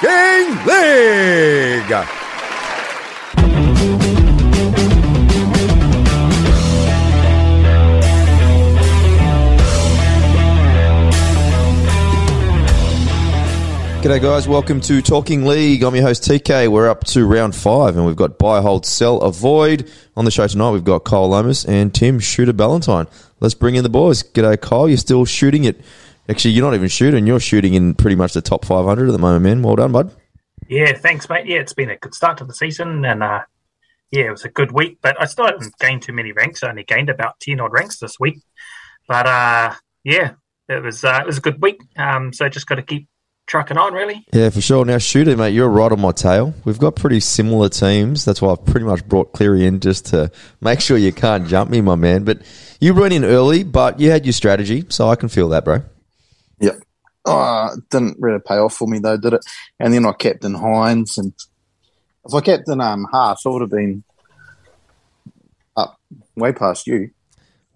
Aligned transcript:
Talking 0.00 0.56
League. 0.66 1.84
G'day, 14.02 14.20
guys. 14.20 14.48
Welcome 14.48 14.80
to 14.82 15.00
Talking 15.00 15.46
League. 15.46 15.82
I'm 15.82 15.94
your 15.94 16.04
host, 16.04 16.24
TK. 16.24 16.68
We're 16.68 16.90
up 16.90 17.04
to 17.04 17.24
round 17.24 17.54
five, 17.54 17.96
and 17.96 18.04
we've 18.04 18.16
got 18.16 18.36
buy, 18.36 18.60
hold, 18.60 18.84
sell, 18.84 19.20
avoid. 19.20 19.90
On 20.16 20.24
the 20.24 20.30
show 20.30 20.46
tonight, 20.46 20.72
we've 20.72 20.84
got 20.84 21.04
Kyle 21.04 21.28
Lomas 21.28 21.64
and 21.64 21.94
Tim 21.94 22.18
Shooter 22.18 22.52
Ballantyne. 22.52 23.06
Let's 23.40 23.54
bring 23.54 23.76
in 23.76 23.82
the 23.84 23.88
boys. 23.88 24.22
G'day, 24.24 24.60
Kyle. 24.60 24.88
You're 24.88 24.98
still 24.98 25.24
shooting 25.24 25.64
it. 25.64 25.80
Actually, 26.28 26.52
you're 26.52 26.64
not 26.64 26.74
even 26.74 26.88
shooting. 26.88 27.26
You're 27.26 27.40
shooting 27.40 27.74
in 27.74 27.94
pretty 27.94 28.16
much 28.16 28.32
the 28.32 28.42
top 28.42 28.64
500 28.64 29.08
at 29.08 29.12
the 29.12 29.18
moment, 29.18 29.44
man. 29.44 29.62
Well 29.62 29.76
done, 29.76 29.92
bud. 29.92 30.14
Yeah, 30.68 30.94
thanks, 30.94 31.28
mate. 31.28 31.46
Yeah, 31.46 31.58
it's 31.58 31.74
been 31.74 31.90
a 31.90 31.96
good 31.96 32.14
start 32.14 32.38
to 32.38 32.44
the 32.44 32.54
season, 32.54 33.04
and 33.04 33.22
uh, 33.22 33.42
yeah, 34.10 34.24
it 34.24 34.30
was 34.30 34.44
a 34.44 34.48
good 34.48 34.72
week. 34.72 34.98
But 35.02 35.20
I 35.20 35.26
still 35.26 35.46
haven't 35.46 35.78
gained 35.78 36.02
too 36.02 36.12
many 36.12 36.32
ranks. 36.32 36.62
I 36.62 36.70
only 36.70 36.84
gained 36.84 37.10
about 37.10 37.38
ten 37.40 37.60
odd 37.60 37.72
ranks 37.72 37.98
this 37.98 38.18
week. 38.18 38.38
But 39.06 39.26
uh, 39.26 39.74
yeah, 40.02 40.32
it 40.68 40.82
was 40.82 41.04
uh, 41.04 41.18
it 41.20 41.26
was 41.26 41.38
a 41.38 41.42
good 41.42 41.60
week. 41.60 41.82
Um, 41.96 42.32
so 42.32 42.48
just 42.48 42.66
got 42.66 42.76
to 42.76 42.82
keep 42.82 43.08
trucking 43.46 43.76
on, 43.76 43.92
really. 43.92 44.24
Yeah, 44.32 44.48
for 44.48 44.62
sure. 44.62 44.86
Now, 44.86 44.96
Shooter, 44.96 45.36
mate, 45.36 45.50
you're 45.50 45.68
right 45.68 45.92
on 45.92 46.00
my 46.00 46.12
tail. 46.12 46.54
We've 46.64 46.78
got 46.78 46.96
pretty 46.96 47.20
similar 47.20 47.68
teams. 47.68 48.24
That's 48.24 48.40
why 48.40 48.52
I've 48.52 48.64
pretty 48.64 48.86
much 48.86 49.06
brought 49.06 49.32
Cleary 49.32 49.66
in 49.66 49.80
just 49.80 50.06
to 50.06 50.30
make 50.62 50.80
sure 50.80 50.96
you 50.96 51.12
can't 51.12 51.46
jump 51.46 51.70
me, 51.70 51.82
my 51.82 51.94
man. 51.94 52.24
But 52.24 52.40
you 52.80 52.94
went 52.94 53.12
in 53.12 53.24
early, 53.24 53.64
but 53.64 54.00
you 54.00 54.10
had 54.10 54.24
your 54.24 54.32
strategy, 54.32 54.86
so 54.88 55.08
I 55.08 55.16
can 55.16 55.28
feel 55.28 55.50
that, 55.50 55.64
bro. 55.64 55.82
Yep. 56.60 56.76
Oh, 57.26 57.70
it 57.76 57.88
didn't 57.88 58.16
really 58.20 58.40
pay 58.40 58.56
off 58.56 58.74
for 58.74 58.86
me 58.86 58.98
though, 58.98 59.16
did 59.16 59.34
it? 59.34 59.44
And 59.80 59.94
then 59.94 60.04
I 60.06 60.12
captain 60.12 60.54
Hynes, 60.54 61.16
and 61.18 61.32
if 62.24 62.34
I 62.34 62.40
captain 62.40 62.80
um 62.80 63.06
Haas, 63.10 63.46
I 63.46 63.48
would 63.48 63.62
have 63.62 63.70
been 63.70 64.04
up 65.76 65.98
way 66.36 66.52
past 66.52 66.86
you. 66.86 67.10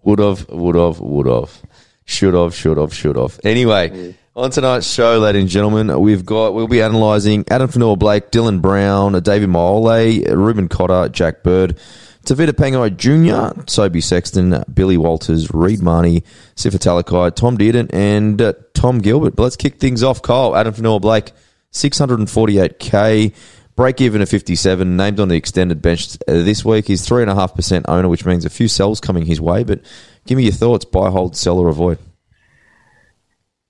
Would 0.03 0.19
have, 0.19 0.47
would 0.49 0.75
have, 0.75 0.99
would 0.99 1.27
have. 1.27 1.61
Should 2.05 2.33
have, 2.33 2.55
should 2.55 2.77
have, 2.77 2.93
should 2.93 3.17
have. 3.17 3.39
Anyway, 3.43 4.15
on 4.35 4.49
tonight's 4.49 4.91
show, 4.91 5.19
ladies 5.19 5.41
and 5.41 5.49
gentlemen, 5.49 5.99
we've 5.99 6.25
got 6.25 6.53
we'll 6.53 6.67
be 6.67 6.79
analysing 6.79 7.43
Addin 7.49 7.67
Fonua-Blake, 7.67 8.31
Dylan 8.31 8.61
Brown, 8.61 9.13
David 9.21 9.49
Moale, 9.49 10.23
Reuben 10.33 10.69
Cotter, 10.69 11.09
Jack 11.09 11.43
Bird, 11.43 11.77
Tevita 12.25 12.51
Pangai 12.51 12.95
Jr., 12.95 13.61
Toby 13.63 14.01
Sexton, 14.01 14.63
Billy 14.73 14.97
Walters, 14.97 15.53
Reed 15.53 15.81
Mahoney, 15.81 16.21
Sifa 16.55 16.77
Talakai, 16.77 17.33
Tom 17.35 17.57
Dearden, 17.57 17.89
and 17.93 18.41
uh, 18.41 18.53
Tom 18.73 18.99
Gilbert. 18.99 19.35
But 19.35 19.43
let's 19.43 19.55
kick 19.55 19.79
things 19.79 20.03
off. 20.03 20.21
Kyle, 20.21 20.55
Addin 20.55 20.73
Fonua-Blake, 20.73 21.31
648k. 21.71 23.33
Break 23.75 24.01
even 24.01 24.21
at 24.21 24.27
57, 24.27 24.97
named 24.97 25.21
on 25.21 25.29
the 25.29 25.37
extended 25.37 25.81
bench 25.81 26.17
uh, 26.27 26.33
this 26.33 26.65
week. 26.65 26.87
He's 26.87 27.07
3.5% 27.07 27.85
owner, 27.87 28.09
which 28.09 28.25
means 28.25 28.43
a 28.43 28.49
few 28.49 28.67
sells 28.67 28.99
coming 28.99 29.25
his 29.25 29.39
way. 29.39 29.63
But 29.63 29.81
give 30.25 30.37
me 30.37 30.43
your 30.43 30.51
thoughts 30.51 30.83
buy, 30.83 31.09
hold, 31.09 31.37
sell, 31.37 31.57
or 31.57 31.69
avoid. 31.69 31.97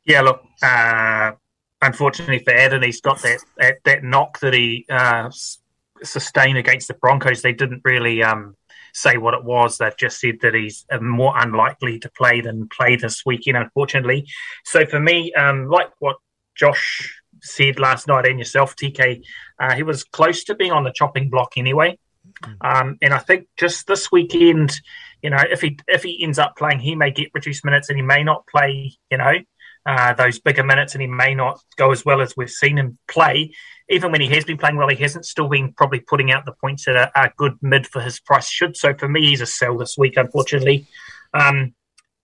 Yeah, 0.05 0.21
look, 0.21 0.43
uh, 0.63 1.33
unfortunately 1.81 2.39
for 2.39 2.55
Eden, 2.55 2.81
he's 2.81 3.01
got 3.01 3.21
that, 3.21 3.39
that, 3.57 3.75
that 3.85 4.03
knock 4.03 4.39
that 4.39 4.55
he 4.55 4.87
uh, 4.89 5.29
s- 6.01 6.09
sustained 6.09 6.57
against 6.57 6.87
the 6.87 6.93
Broncos. 6.93 7.41
They 7.41 7.53
didn't 7.53 7.81
really 7.83 8.23
um, 8.23 8.55
say 8.93 9.17
what 9.17 9.33
it 9.33 9.43
was. 9.43 9.77
They've 9.77 9.97
just 9.97 10.19
said 10.19 10.39
that 10.41 10.53
he's 10.53 10.85
uh, 10.91 10.99
more 10.99 11.33
unlikely 11.35 11.99
to 11.99 12.09
play 12.11 12.41
than 12.41 12.67
play 12.69 12.95
this 12.95 13.25
weekend, 13.25 13.57
unfortunately. 13.57 14.27
So 14.65 14.85
for 14.85 14.99
me, 14.99 15.33
um, 15.33 15.67
like 15.67 15.89
what 15.99 16.17
Josh 16.55 17.21
said 17.41 17.79
last 17.79 18.07
night 18.07 18.25
and 18.25 18.39
yourself, 18.39 18.75
TK, 18.75 19.23
uh, 19.59 19.75
he 19.75 19.83
was 19.83 20.03
close 20.03 20.43
to 20.45 20.55
being 20.55 20.71
on 20.71 20.83
the 20.83 20.91
chopping 20.91 21.29
block 21.29 21.53
anyway. 21.57 21.97
Um, 22.61 22.97
and 23.01 23.13
I 23.13 23.19
think 23.19 23.47
just 23.57 23.87
this 23.87 24.11
weekend, 24.11 24.79
you 25.21 25.29
know, 25.29 25.41
if 25.49 25.61
he 25.61 25.77
if 25.87 26.03
he 26.03 26.23
ends 26.23 26.39
up 26.39 26.55
playing, 26.57 26.79
he 26.79 26.95
may 26.95 27.11
get 27.11 27.31
reduced 27.33 27.65
minutes 27.65 27.89
and 27.89 27.97
he 27.97 28.03
may 28.03 28.23
not 28.23 28.45
play, 28.47 28.93
you 29.09 29.17
know, 29.17 29.33
uh, 29.85 30.13
those 30.13 30.39
bigger 30.39 30.63
minutes 30.63 30.93
and 30.93 31.01
he 31.01 31.07
may 31.07 31.33
not 31.33 31.59
go 31.77 31.91
as 31.91 32.05
well 32.05 32.21
as 32.21 32.35
we've 32.35 32.49
seen 32.49 32.77
him 32.77 32.97
play. 33.07 33.51
Even 33.89 34.11
when 34.11 34.21
he 34.21 34.27
has 34.27 34.45
been 34.45 34.57
playing 34.57 34.75
well, 34.75 34.89
he 34.89 34.95
hasn't 34.95 35.25
still 35.25 35.47
been 35.47 35.73
probably 35.73 35.99
putting 35.99 36.31
out 36.31 36.45
the 36.45 36.53
points 36.53 36.85
that 36.85 37.11
are, 37.15 37.33
good 37.37 37.57
mid 37.61 37.87
for 37.87 38.01
his 38.01 38.19
price 38.19 38.47
should. 38.47 38.77
So 38.77 38.93
for 38.93 39.09
me, 39.09 39.27
he's 39.27 39.41
a 39.41 39.47
sell 39.47 39.77
this 39.77 39.97
week, 39.97 40.15
unfortunately. 40.15 40.85
Um, 41.33 41.73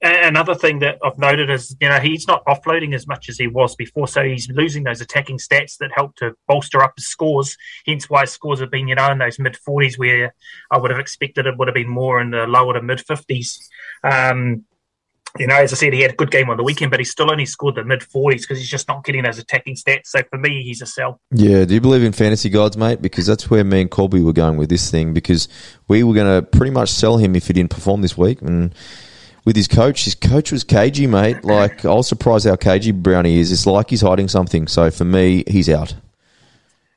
another 0.01 0.53
thing 0.53 0.79
that 0.79 0.99
I've 1.03 1.17
noted 1.17 1.49
is, 1.49 1.75
you 1.79 1.89
know, 1.89 1.99
he's 1.99 2.27
not 2.27 2.45
offloading 2.45 2.93
as 2.93 3.07
much 3.07 3.29
as 3.29 3.37
he 3.37 3.47
was 3.47 3.75
before, 3.75 4.07
so 4.07 4.23
he's 4.23 4.49
losing 4.49 4.83
those 4.83 5.01
attacking 5.01 5.39
stats 5.39 5.77
that 5.79 5.91
help 5.95 6.15
to 6.17 6.35
bolster 6.47 6.83
up 6.83 6.93
his 6.97 7.07
scores. 7.07 7.57
Hence, 7.87 8.09
why 8.09 8.21
his 8.21 8.31
scores 8.31 8.59
have 8.59 8.69
been, 8.69 8.87
you 8.87 8.95
know, 8.95 9.11
in 9.11 9.17
those 9.17 9.39
mid 9.39 9.57
forties, 9.57 9.97
where 9.97 10.35
I 10.69 10.77
would 10.77 10.91
have 10.91 10.99
expected 10.99 11.47
it 11.47 11.57
would 11.57 11.67
have 11.67 11.75
been 11.75 11.89
more 11.89 12.21
in 12.21 12.29
the 12.29 12.45
lower 12.45 12.73
to 12.73 12.81
mid 12.81 13.01
fifties. 13.01 13.67
Um, 14.03 14.65
you 15.37 15.47
know, 15.47 15.55
as 15.55 15.73
I 15.73 15.75
said, 15.75 15.93
he 15.93 16.01
had 16.01 16.11
a 16.11 16.15
good 16.15 16.31
game 16.31 16.49
on 16.49 16.57
the 16.57 16.63
weekend, 16.63 16.91
but 16.91 16.99
he 16.99 17.03
still 17.03 17.31
only 17.31 17.45
scored 17.45 17.75
the 17.75 17.83
mid 17.83 18.03
forties 18.03 18.41
because 18.41 18.57
he's 18.57 18.69
just 18.69 18.87
not 18.87 19.03
getting 19.03 19.23
those 19.23 19.37
attacking 19.37 19.75
stats. 19.75 20.07
So 20.07 20.21
for 20.29 20.37
me, 20.37 20.63
he's 20.63 20.81
a 20.81 20.85
sell. 20.85 21.19
Yeah, 21.31 21.65
do 21.65 21.73
you 21.73 21.81
believe 21.81 22.03
in 22.03 22.11
fantasy 22.11 22.49
gods, 22.49 22.77
mate? 22.77 23.01
Because 23.01 23.25
that's 23.25 23.49
where 23.49 23.63
me 23.63 23.81
and 23.81 23.91
Colby 23.91 24.21
were 24.21 24.33
going 24.33 24.57
with 24.57 24.69
this 24.69 24.89
thing. 24.89 25.13
Because 25.13 25.47
we 25.87 26.03
were 26.03 26.13
going 26.13 26.41
to 26.41 26.47
pretty 26.47 26.71
much 26.71 26.89
sell 26.89 27.17
him 27.17 27.35
if 27.35 27.47
he 27.47 27.53
didn't 27.53 27.71
perform 27.71 28.01
this 28.01 28.17
week, 28.17 28.41
and 28.41 28.73
with 29.45 29.55
his 29.55 29.67
coach, 29.67 30.05
his 30.05 30.15
coach 30.15 30.51
was 30.51 30.63
cagey, 30.63 31.07
mate. 31.07 31.43
Like 31.43 31.85
I 31.85 31.93
was 31.93 32.07
surprised 32.07 32.47
how 32.47 32.55
cagey 32.55 32.91
Brownie 32.91 33.39
is. 33.39 33.51
It's 33.51 33.65
like 33.65 33.89
he's 33.89 34.01
hiding 34.01 34.27
something. 34.27 34.67
So 34.67 34.89
for 34.89 35.05
me, 35.05 35.43
he's 35.47 35.69
out. 35.69 35.95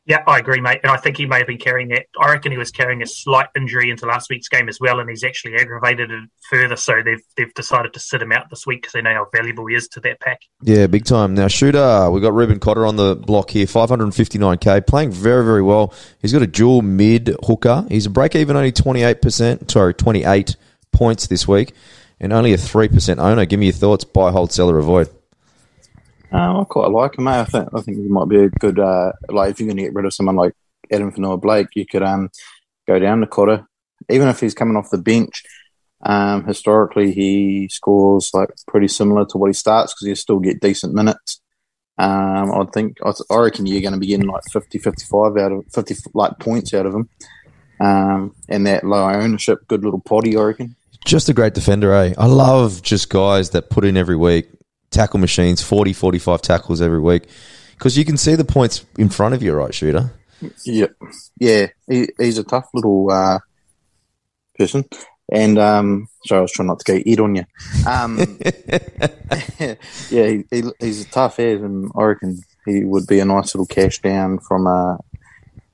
Yeah, 0.08 0.24
I 0.26 0.38
agree, 0.38 0.62
mate. 0.62 0.80
And 0.82 0.90
I 0.90 0.96
think 0.96 1.18
he 1.18 1.26
may 1.26 1.36
have 1.36 1.46
been 1.46 1.58
carrying 1.58 1.88
that. 1.88 2.06
I 2.18 2.30
reckon 2.30 2.50
he 2.50 2.56
was 2.56 2.70
carrying 2.70 3.02
a 3.02 3.06
slight 3.06 3.48
injury 3.54 3.90
into 3.90 4.06
last 4.06 4.30
week's 4.30 4.48
game 4.48 4.66
as 4.70 4.80
well, 4.80 5.00
and 5.00 5.10
he's 5.10 5.22
actually 5.22 5.56
aggravated 5.56 6.10
it 6.10 6.30
further. 6.48 6.76
So 6.76 7.02
they've 7.04 7.22
they've 7.36 7.52
decided 7.52 7.92
to 7.92 8.00
sit 8.00 8.22
him 8.22 8.32
out 8.32 8.48
this 8.48 8.66
week 8.66 8.80
because 8.80 8.94
they 8.94 9.02
know 9.02 9.12
how 9.12 9.26
valuable 9.30 9.66
he 9.66 9.76
is 9.76 9.86
to 9.88 10.00
that 10.00 10.18
pack. 10.20 10.40
Yeah, 10.62 10.86
big 10.86 11.04
time. 11.04 11.34
Now, 11.34 11.46
shooter, 11.46 12.10
we've 12.10 12.22
got 12.22 12.32
Reuben 12.32 12.58
Cotter 12.58 12.86
on 12.86 12.96
the 12.96 13.16
block 13.16 13.50
here, 13.50 13.66
559k, 13.66 14.86
playing 14.86 15.10
very, 15.10 15.44
very 15.44 15.62
well. 15.62 15.92
He's 16.22 16.32
got 16.32 16.40
a 16.40 16.46
dual 16.46 16.80
mid 16.80 17.36
hooker. 17.44 17.84
He's 17.90 18.06
a 18.06 18.10
break 18.10 18.34
even 18.34 18.56
only 18.56 18.72
28%, 18.72 19.70
sorry, 19.70 19.92
28 19.92 20.56
points 20.90 21.26
this 21.26 21.46
week, 21.46 21.74
and 22.18 22.32
only 22.32 22.54
a 22.54 22.56
3% 22.56 23.18
owner. 23.18 23.44
Give 23.44 23.60
me 23.60 23.66
your 23.66 23.74
thoughts, 23.74 24.04
buy, 24.04 24.30
hold, 24.30 24.52
sell, 24.52 24.70
or 24.70 24.78
avoid. 24.78 25.10
Um, 26.30 26.58
I 26.58 26.64
quite 26.64 26.90
like 26.90 27.18
him. 27.18 27.28
I 27.28 27.44
think 27.44 27.68
I 27.74 27.80
think 27.80 27.96
he 27.96 28.02
might 28.04 28.28
be 28.28 28.44
a 28.44 28.48
good 28.48 28.78
uh, 28.78 29.12
like 29.28 29.50
if 29.50 29.60
you're 29.60 29.68
going 29.68 29.78
to 29.78 29.82
get 29.84 29.94
rid 29.94 30.04
of 30.04 30.14
someone 30.14 30.36
like 30.36 30.54
Addin 30.90 31.12
Fonua-Blake, 31.12 31.68
you 31.74 31.86
could 31.86 32.02
um 32.02 32.30
go 32.86 32.98
down 32.98 33.20
to 33.20 33.26
Cotter, 33.26 33.66
even 34.10 34.28
if 34.28 34.40
he's 34.40 34.54
coming 34.54 34.76
off 34.76 34.90
the 34.90 34.98
bench. 34.98 35.42
Um, 36.00 36.44
historically, 36.44 37.12
he 37.12 37.68
scores 37.68 38.30
like 38.32 38.50
pretty 38.66 38.88
similar 38.88 39.24
to 39.26 39.38
what 39.38 39.48
he 39.48 39.54
starts 39.54 39.94
because 39.94 40.06
he 40.06 40.14
still 40.14 40.38
get 40.38 40.60
decent 40.60 40.94
minutes. 40.94 41.40
Um, 41.98 42.52
I 42.52 42.64
think 42.72 42.98
I 43.04 43.12
I 43.30 43.36
reckon 43.38 43.66
you're 43.66 43.82
going 43.82 43.94
to 43.94 43.98
be 43.98 44.06
getting 44.06 44.28
like 44.28 44.44
50, 44.52 44.78
55 44.78 45.36
out 45.36 45.52
of 45.52 45.64
fifty 45.72 45.96
like 46.14 46.38
points 46.38 46.72
out 46.74 46.86
of 46.86 46.94
him. 46.94 47.08
Um, 47.80 48.34
and 48.48 48.66
that 48.66 48.84
low 48.84 49.08
ownership, 49.08 49.66
good 49.68 49.84
little 49.84 50.00
potty, 50.00 50.36
I 50.36 50.42
reckon. 50.42 50.76
Just 51.04 51.28
a 51.28 51.32
great 51.32 51.54
defender, 51.54 51.92
eh? 51.92 52.14
I 52.18 52.26
love 52.26 52.82
just 52.82 53.08
guys 53.08 53.50
that 53.50 53.70
put 53.70 53.84
in 53.84 53.96
every 53.96 54.16
week, 54.16 54.48
tackle 54.90 55.20
machines, 55.20 55.62
40, 55.62 55.92
45 55.92 56.42
tackles 56.42 56.80
every 56.80 57.00
week, 57.00 57.24
because 57.72 57.96
you 57.96 58.04
can 58.04 58.16
see 58.16 58.34
the 58.34 58.44
points 58.44 58.84
in 58.96 59.08
front 59.08 59.34
of 59.34 59.42
you, 59.42 59.52
right, 59.52 59.74
shooter? 59.74 60.12
Yep. 60.64 60.92
Yeah, 61.38 61.66
he, 61.88 62.08
he's 62.18 62.38
a 62.38 62.44
tough 62.44 62.68
little 62.74 63.10
uh, 63.10 63.38
person. 64.56 64.84
And 65.30 65.58
um, 65.58 66.08
sorry, 66.24 66.38
I 66.38 66.42
was 66.42 66.52
trying 66.52 66.68
not 66.68 66.80
to 66.80 66.92
go 66.92 67.02
eat 67.04 67.20
on 67.20 67.36
you. 67.36 67.44
Um, 67.86 68.18
yeah, 69.58 69.76
he, 70.10 70.44
he, 70.50 70.62
he's 70.80 71.02
a 71.02 71.10
tough 71.10 71.36
head, 71.36 71.60
and 71.60 71.90
I 71.94 72.04
reckon 72.04 72.40
he 72.64 72.84
would 72.84 73.06
be 73.06 73.20
a 73.20 73.26
nice 73.26 73.54
little 73.54 73.66
cash 73.66 74.00
down 74.00 74.38
from 74.38 74.66
uh, 74.66 74.96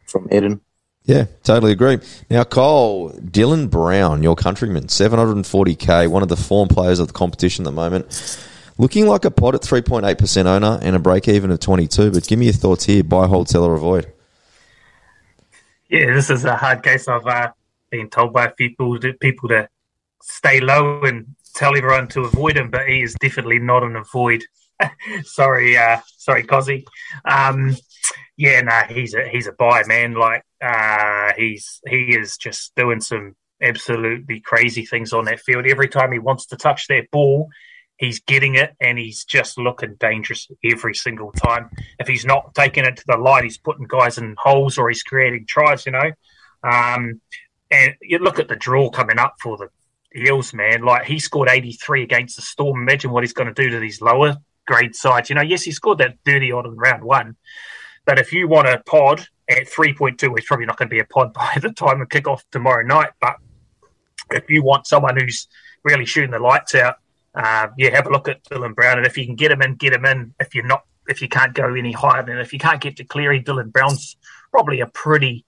from 0.06 0.28
Eden. 0.32 0.60
Yeah, 1.04 1.26
totally 1.42 1.72
agree. 1.72 1.98
Now, 2.30 2.44
Cole, 2.44 3.10
Dylan 3.10 3.68
Brown, 3.68 4.22
your 4.22 4.36
countryman, 4.36 4.84
740k, 4.84 6.08
one 6.08 6.22
of 6.22 6.30
the 6.30 6.36
form 6.36 6.68
players 6.68 6.98
of 6.98 7.08
the 7.08 7.12
competition 7.12 7.64
at 7.64 7.66
the 7.66 7.72
moment. 7.72 8.06
Looking 8.76 9.06
like 9.06 9.24
a 9.24 9.30
pot 9.30 9.54
at 9.54 9.60
3.8% 9.60 10.46
owner 10.46 10.80
and 10.82 10.96
a 10.96 10.98
break 10.98 11.28
even 11.28 11.50
of 11.50 11.60
22. 11.60 12.10
But 12.10 12.26
give 12.26 12.38
me 12.38 12.46
your 12.46 12.54
thoughts 12.54 12.84
here 12.84 13.04
buy, 13.04 13.26
hold, 13.26 13.48
sell, 13.48 13.64
or 13.64 13.74
avoid. 13.74 14.12
Yeah, 15.88 16.12
this 16.12 16.28
is 16.30 16.44
a 16.44 16.56
hard 16.56 16.82
case 16.82 17.06
of 17.06 17.26
uh, 17.26 17.52
being 17.90 18.10
told 18.10 18.32
by 18.32 18.48
people 18.48 18.98
to, 18.98 19.12
people 19.14 19.48
to 19.50 19.68
stay 20.22 20.60
low 20.60 21.02
and 21.02 21.36
tell 21.54 21.76
everyone 21.76 22.08
to 22.08 22.22
avoid 22.22 22.56
him, 22.56 22.70
but 22.70 22.88
he 22.88 23.02
is 23.02 23.14
definitely 23.14 23.60
not 23.60 23.84
an 23.84 23.94
avoid. 23.94 24.42
sorry, 25.22 25.76
uh, 25.76 26.00
sorry, 26.16 26.42
Cozzy. 26.42 26.84
Um, 27.24 27.76
yeah, 28.36 28.60
no, 28.60 28.70
nah, 28.70 28.84
he's 28.84 29.14
a 29.14 29.28
he's 29.28 29.46
a 29.46 29.52
buy 29.52 29.84
man. 29.86 30.14
Like 30.14 30.42
uh, 30.60 31.32
he's 31.36 31.80
he 31.88 32.16
is 32.16 32.36
just 32.36 32.74
doing 32.74 33.00
some 33.00 33.36
absolutely 33.62 34.40
crazy 34.40 34.84
things 34.84 35.12
on 35.12 35.26
that 35.26 35.40
field. 35.40 35.66
Every 35.66 35.88
time 35.88 36.10
he 36.10 36.18
wants 36.18 36.46
to 36.46 36.56
touch 36.56 36.88
that 36.88 37.10
ball, 37.12 37.48
he's 37.96 38.20
getting 38.20 38.54
it 38.54 38.74
and 38.80 38.98
he's 38.98 39.24
just 39.24 39.58
looking 39.58 39.94
dangerous 39.94 40.48
every 40.64 40.94
single 40.94 41.32
time. 41.32 41.70
If 41.98 42.08
he's 42.08 42.24
not 42.24 42.54
taking 42.54 42.84
it 42.84 42.96
to 42.96 43.04
the 43.06 43.16
line, 43.16 43.44
he's 43.44 43.58
putting 43.58 43.86
guys 43.86 44.18
in 44.18 44.34
holes 44.38 44.78
or 44.78 44.88
he's 44.88 45.02
creating 45.02 45.46
tries, 45.48 45.86
you 45.86 45.92
know. 45.92 46.10
Um, 46.62 47.20
and 47.70 47.94
you 48.02 48.18
look 48.18 48.38
at 48.38 48.48
the 48.48 48.56
draw 48.56 48.90
coming 48.90 49.18
up 49.18 49.36
for 49.42 49.56
the 49.56 49.68
Eels, 50.16 50.54
man. 50.54 50.82
Like 50.82 51.06
he 51.06 51.18
scored 51.18 51.48
83 51.48 52.02
against 52.02 52.36
the 52.36 52.42
Storm. 52.42 52.82
Imagine 52.82 53.10
what 53.10 53.24
he's 53.24 53.32
going 53.32 53.52
to 53.52 53.62
do 53.62 53.70
to 53.70 53.80
these 53.80 54.00
lower 54.00 54.36
grade 54.66 54.94
sides. 54.94 55.28
You 55.28 55.36
know, 55.36 55.42
yes, 55.42 55.62
he 55.62 55.72
scored 55.72 55.98
that 55.98 56.16
30 56.24 56.52
odd 56.52 56.66
in 56.66 56.76
round 56.76 57.02
one. 57.02 57.36
But 58.04 58.18
if 58.18 58.32
you 58.32 58.48
want 58.48 58.68
a 58.68 58.82
pod 58.86 59.26
at 59.48 59.66
3.2, 59.66 60.38
it's 60.38 60.46
probably 60.46 60.66
not 60.66 60.76
going 60.76 60.88
to 60.88 60.94
be 60.94 61.00
a 61.00 61.04
pod 61.04 61.32
by 61.34 61.58
the 61.60 61.72
time 61.72 62.00
we 62.00 62.06
kick 62.06 62.28
off 62.28 62.44
tomorrow 62.50 62.84
night. 62.86 63.10
But 63.20 63.36
if 64.30 64.48
you 64.48 64.62
want 64.62 64.86
someone 64.86 65.18
who's 65.18 65.48
really 65.84 66.04
shooting 66.04 66.30
the 66.30 66.38
lights 66.38 66.74
out, 66.74 66.96
uh, 67.34 67.68
yeah, 67.76 67.90
have 67.94 68.06
a 68.06 68.10
look 68.10 68.28
at 68.28 68.44
Dylan 68.44 68.74
Brown, 68.74 68.98
and 68.98 69.06
if 69.06 69.18
you 69.18 69.26
can 69.26 69.34
get 69.34 69.50
him 69.50 69.62
in, 69.62 69.74
get 69.74 69.92
him 69.92 70.04
in. 70.04 70.34
If 70.38 70.54
you're 70.54 70.64
not, 70.64 70.84
if 71.08 71.20
you 71.20 71.28
can't 71.28 71.54
go 71.54 71.74
any 71.74 71.92
higher 71.92 72.24
than, 72.24 72.38
if 72.38 72.52
you 72.52 72.58
can't 72.58 72.80
get 72.80 72.96
to 72.96 73.04
Cleary, 73.04 73.42
Dylan 73.42 73.72
Brown's 73.72 74.16
probably 74.50 74.80
a 74.80 74.86
pretty 74.86 75.44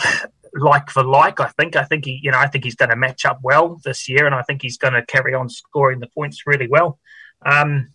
like 0.54 0.90
for 0.90 1.02
like. 1.02 1.40
I 1.40 1.48
think. 1.48 1.74
I 1.74 1.84
think 1.84 2.04
he, 2.04 2.20
you 2.22 2.30
know, 2.30 2.38
I 2.38 2.46
think 2.46 2.64
he's 2.64 2.76
going 2.76 2.90
to 2.90 2.96
match 2.96 3.24
up 3.24 3.40
well 3.42 3.80
this 3.84 4.08
year, 4.08 4.26
and 4.26 4.34
I 4.34 4.42
think 4.42 4.62
he's 4.62 4.78
going 4.78 4.94
to 4.94 5.04
carry 5.04 5.34
on 5.34 5.48
scoring 5.48 5.98
the 5.98 6.08
points 6.08 6.46
really 6.46 6.68
well. 6.68 6.98
Um, 7.44 7.88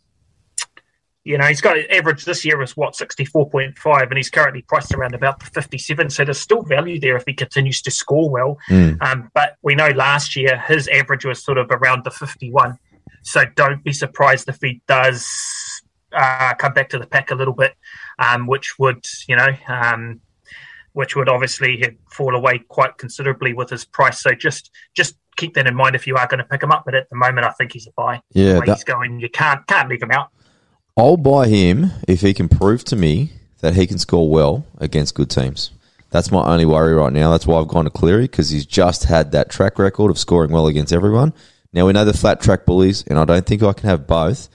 you 1.23 1.37
know, 1.37 1.45
he's 1.45 1.61
got 1.61 1.77
an 1.77 1.85
average 1.91 2.25
this 2.25 2.43
year 2.43 2.61
is 2.61 2.75
what 2.75 2.95
sixty 2.95 3.23
four 3.23 3.49
point 3.49 3.77
five, 3.77 4.09
and 4.09 4.17
he's 4.17 4.29
currently 4.29 4.61
priced 4.63 4.93
around 4.93 5.15
about 5.15 5.39
the 5.39 5.45
fifty 5.45 5.77
seven. 5.77 6.09
So 6.09 6.25
there's 6.25 6.39
still 6.39 6.63
value 6.63 6.99
there 6.99 7.15
if 7.15 7.23
he 7.25 7.33
continues 7.33 7.81
to 7.83 7.91
score 7.91 8.29
well. 8.29 8.57
Mm. 8.69 9.01
Um, 9.01 9.31
but 9.33 9.55
we 9.61 9.75
know 9.75 9.89
last 9.89 10.35
year 10.35 10.57
his 10.59 10.87
average 10.89 11.25
was 11.25 11.41
sort 11.41 11.57
of 11.57 11.67
around 11.71 12.03
the 12.03 12.11
fifty 12.11 12.51
one. 12.51 12.77
So 13.29 13.45
don't 13.55 13.83
be 13.83 13.93
surprised 13.93 14.49
if 14.49 14.57
he 14.59 14.81
does 14.87 15.23
uh, 16.11 16.55
come 16.55 16.73
back 16.73 16.89
to 16.89 16.97
the 16.97 17.05
pack 17.05 17.29
a 17.29 17.35
little 17.35 17.53
bit, 17.53 17.75
um, 18.17 18.47
which 18.47 18.79
would 18.79 19.05
you 19.27 19.35
know. 19.35 19.49
Um, 19.67 20.21
which 20.93 21.15
would 21.15 21.29
obviously 21.29 21.97
fall 22.09 22.35
away 22.35 22.57
quite 22.67 22.97
considerably 22.97 23.53
with 23.53 23.69
his 23.69 23.85
price. 23.85 24.21
So 24.21 24.31
just 24.31 24.71
just 24.95 25.15
keep 25.37 25.53
that 25.53 25.67
in 25.67 25.75
mind 25.75 25.95
if 25.95 26.07
you 26.07 26.15
are 26.15 26.27
going 26.27 26.39
to 26.39 26.43
pick 26.43 26.63
him 26.63 26.71
up. 26.71 26.81
But 26.83 26.95
at 26.95 27.07
the 27.11 27.15
moment, 27.15 27.45
I 27.45 27.51
think 27.51 27.73
he's 27.73 27.85
a 27.85 27.91
buy. 27.91 28.21
Yeah, 28.33 28.55
the 28.55 28.59
way 28.61 28.65
he's 28.65 28.83
going, 28.83 29.19
you 29.19 29.29
can't 29.29 29.65
can't 29.67 29.87
leave 29.87 30.01
him 30.01 30.11
out. 30.11 30.29
I'll 30.97 31.15
buy 31.15 31.47
him 31.47 31.91
if 32.07 32.21
he 32.21 32.33
can 32.33 32.49
prove 32.49 32.83
to 32.85 32.95
me 32.95 33.31
that 33.59 33.75
he 33.75 33.85
can 33.85 33.99
score 33.99 34.27
well 34.27 34.65
against 34.79 35.13
good 35.13 35.29
teams. 35.29 35.71
That's 36.09 36.31
my 36.31 36.43
only 36.43 36.65
worry 36.65 36.95
right 36.95 37.13
now. 37.13 37.29
That's 37.29 37.45
why 37.45 37.59
I've 37.59 37.67
gone 37.67 37.85
to 37.85 37.91
Cleary 37.91 38.23
because 38.23 38.49
he's 38.49 38.65
just 38.65 39.03
had 39.03 39.31
that 39.31 39.51
track 39.51 39.77
record 39.77 40.09
of 40.09 40.17
scoring 40.17 40.51
well 40.51 40.65
against 40.65 40.91
everyone. 40.91 41.33
Now 41.73 41.85
we 41.85 41.93
know 41.93 42.05
the 42.05 42.13
flat 42.13 42.41
track 42.41 42.65
bullies, 42.65 43.03
and 43.07 43.19
I 43.19 43.25
don't 43.25 43.45
think 43.45 43.63
I 43.63 43.73
can 43.73 43.89
have 43.89 44.07
both. 44.07 44.49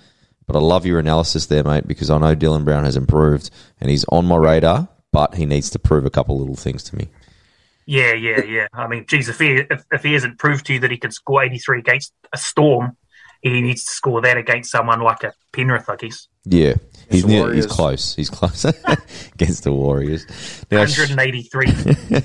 But 0.46 0.56
I 0.56 0.58
love 0.58 0.84
your 0.84 0.98
analysis 0.98 1.46
there, 1.46 1.64
mate, 1.64 1.88
because 1.88 2.10
I 2.10 2.18
know 2.18 2.36
Dylan 2.36 2.66
Brown 2.66 2.84
has 2.84 2.96
improved 2.96 3.50
and 3.80 3.88
he's 3.88 4.04
on 4.10 4.26
my 4.26 4.36
radar, 4.36 4.88
but 5.10 5.36
he 5.36 5.46
needs 5.46 5.70
to 5.70 5.78
prove 5.78 6.04
a 6.04 6.10
couple 6.10 6.38
little 6.38 6.54
things 6.54 6.82
to 6.84 6.96
me. 6.96 7.08
Yeah, 7.86 8.12
yeah, 8.12 8.44
yeah. 8.44 8.66
I 8.72 8.86
mean, 8.86 9.06
geez, 9.06 9.28
if 9.28 9.38
he 9.38 9.62
if, 9.70 9.84
if 9.90 10.02
he 10.02 10.12
hasn't 10.12 10.38
proved 10.38 10.66
to 10.66 10.74
you 10.74 10.80
that 10.80 10.90
he 10.90 10.98
can 10.98 11.10
score 11.12 11.42
eighty 11.42 11.58
three 11.58 11.78
against 11.78 12.12
a 12.32 12.36
Storm, 12.36 12.96
he 13.40 13.60
needs 13.62 13.84
to 13.84 13.90
score 13.90 14.20
that 14.22 14.36
against 14.36 14.70
someone 14.70 15.00
like 15.00 15.22
a 15.22 15.32
Penrith, 15.52 15.88
I 15.88 15.96
guess. 15.96 16.28
Yeah, 16.44 16.74
he's, 17.10 17.24
near, 17.24 17.52
he's 17.52 17.66
close. 17.66 18.14
He's 18.14 18.30
close 18.30 18.64
against 19.34 19.64
the 19.64 19.72
Warriors. 19.72 20.26
Now, 20.70 20.80
183. 20.80 21.66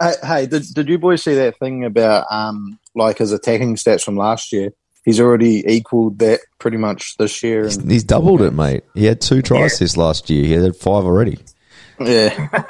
uh, 0.00 0.12
hey, 0.22 0.46
did, 0.46 0.64
did 0.74 0.88
you 0.88 0.98
boys 0.98 1.22
see 1.22 1.34
that 1.34 1.58
thing 1.58 1.84
about 1.84 2.26
um, 2.30 2.78
like 2.94 3.18
his 3.18 3.32
attacking 3.32 3.76
stats 3.76 4.04
from 4.04 4.16
last 4.16 4.52
year? 4.52 4.70
He's 5.04 5.20
already 5.20 5.64
equaled 5.66 6.18
that 6.18 6.40
pretty 6.58 6.76
much 6.76 7.16
this 7.16 7.42
year. 7.42 7.64
He's, 7.64 7.76
and, 7.78 7.90
he's 7.90 8.04
doubled 8.04 8.42
it, 8.42 8.52
mate. 8.52 8.84
He 8.94 9.06
had 9.06 9.20
two 9.20 9.40
tries 9.40 9.72
yeah. 9.72 9.84
this 9.84 9.96
last 9.96 10.28
year. 10.28 10.44
He 10.44 10.52
had 10.52 10.76
five 10.76 11.04
already. 11.04 11.38
Yeah. 11.98 12.48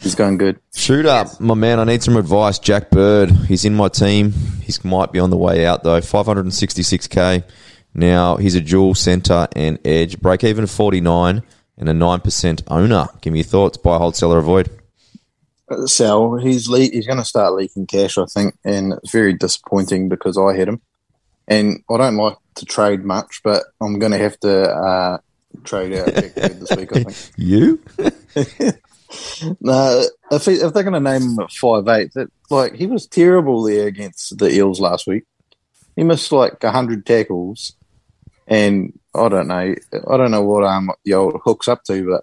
He's 0.00 0.14
going 0.14 0.36
good. 0.36 0.60
Shoot 0.74 1.06
up, 1.06 1.28
yes. 1.28 1.40
my 1.40 1.54
man. 1.54 1.80
I 1.80 1.84
need 1.84 2.02
some 2.02 2.18
advice. 2.18 2.58
Jack 2.58 2.90
Bird. 2.90 3.30
He's 3.30 3.64
in 3.64 3.74
my 3.74 3.88
team. 3.88 4.32
He 4.62 4.72
might 4.84 5.12
be 5.12 5.18
on 5.18 5.30
the 5.30 5.36
way 5.36 5.64
out 5.64 5.82
though. 5.82 5.98
566k. 6.00 7.42
Now 7.94 8.36
he's 8.36 8.54
a 8.54 8.60
dual 8.60 8.94
center 8.94 9.46
and 9.54 9.78
edge. 9.84 10.20
Break 10.20 10.44
even 10.44 10.66
forty-nine 10.66 11.42
and 11.78 11.88
a 11.88 11.94
nine 11.94 12.20
percent 12.20 12.62
owner. 12.68 13.06
Give 13.20 13.32
me 13.32 13.40
your 13.40 13.44
thoughts. 13.44 13.76
Buy, 13.76 13.98
hold, 13.98 14.16
sell, 14.16 14.32
or 14.32 14.38
avoid. 14.38 14.70
Sell. 15.86 16.36
He's 16.36 16.68
le- 16.68 16.80
he's 16.80 17.06
going 17.06 17.18
to 17.18 17.24
start 17.24 17.54
leaking 17.54 17.86
cash, 17.86 18.18
I 18.18 18.26
think, 18.26 18.54
and 18.64 18.94
it's 18.94 19.12
very 19.12 19.32
disappointing 19.32 20.08
because 20.08 20.36
I 20.36 20.56
had 20.56 20.68
him, 20.68 20.80
and 21.48 21.82
I 21.90 21.96
don't 21.96 22.16
like 22.16 22.36
to 22.56 22.64
trade 22.64 23.04
much, 23.04 23.40
but 23.42 23.64
I'm 23.80 23.98
going 23.98 24.12
to 24.12 24.18
have 24.18 24.38
to 24.40 24.62
uh, 24.70 25.18
trade 25.64 25.94
out 25.94 26.06
this 26.06 26.76
week. 26.76 26.96
I 26.96 27.02
think. 27.04 27.30
You? 27.36 27.80
No, 29.60 30.04
if, 30.30 30.44
he, 30.46 30.54
if 30.54 30.72
they're 30.72 30.82
going 30.82 30.94
to 30.94 31.00
name 31.00 31.22
him 31.22 31.38
at 31.40 31.52
five 31.52 31.86
eight, 31.88 32.12
that 32.14 32.28
like 32.50 32.74
he 32.74 32.86
was 32.86 33.06
terrible 33.06 33.62
there 33.62 33.86
against 33.86 34.36
the 34.38 34.50
Eels 34.50 34.80
last 34.80 35.06
week. 35.06 35.24
He 35.96 36.02
missed 36.02 36.32
like 36.32 36.62
hundred 36.62 37.06
tackles, 37.06 37.74
and 38.46 38.98
I 39.14 39.28
don't 39.28 39.48
know, 39.48 39.74
I 40.08 40.16
don't 40.16 40.30
know 40.30 40.42
what 40.42 40.64
um 40.64 40.90
the 41.04 41.14
old 41.14 41.40
hooks 41.44 41.68
up 41.68 41.84
to, 41.84 42.06
but 42.06 42.22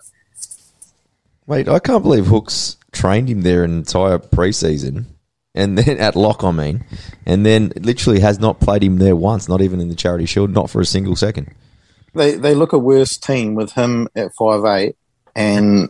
Wait, 1.47 1.67
I 1.67 1.79
can't 1.79 2.03
believe 2.03 2.27
Hooks 2.27 2.77
trained 2.93 3.27
him 3.27 3.41
there 3.41 3.63
an 3.63 3.75
entire 3.75 4.19
preseason, 4.19 5.05
and 5.53 5.77
then 5.77 5.97
at 5.97 6.15
lock, 6.15 6.43
I 6.43 6.51
mean, 6.51 6.85
and 7.25 7.45
then 7.45 7.73
literally 7.75 8.19
has 8.21 8.39
not 8.39 8.61
played 8.61 8.83
him 8.83 8.97
there 8.97 9.15
once, 9.15 9.49
not 9.49 9.61
even 9.61 9.81
in 9.81 9.89
the 9.89 9.95
Charity 9.95 10.25
Shield, 10.25 10.51
not 10.51 10.69
for 10.69 10.79
a 10.79 10.85
single 10.85 11.15
second. 11.15 11.53
they 12.13 12.35
they 12.35 12.53
look 12.53 12.71
a 12.73 12.79
worse 12.79 13.17
team 13.17 13.55
with 13.55 13.73
him 13.73 14.07
at 14.15 14.31
five 14.39 14.63
eight, 14.63 14.95
and 15.35 15.89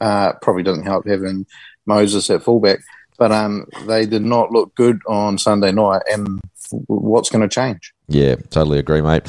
uh, 0.00 0.32
probably 0.42 0.62
doesn't 0.62 0.84
help 0.84 1.06
having 1.06 1.46
Moses 1.86 2.28
at 2.28 2.42
fullback. 2.42 2.80
But 3.16 3.32
um, 3.32 3.66
they 3.86 4.04
did 4.04 4.22
not 4.22 4.52
look 4.52 4.74
good 4.74 5.00
on 5.06 5.38
Sunday 5.38 5.72
night, 5.72 6.02
and 6.12 6.40
what's 6.86 7.30
going 7.30 7.48
to 7.48 7.48
change? 7.48 7.94
Yeah, 8.08 8.34
totally 8.50 8.78
agree, 8.78 9.00
mate. 9.00 9.26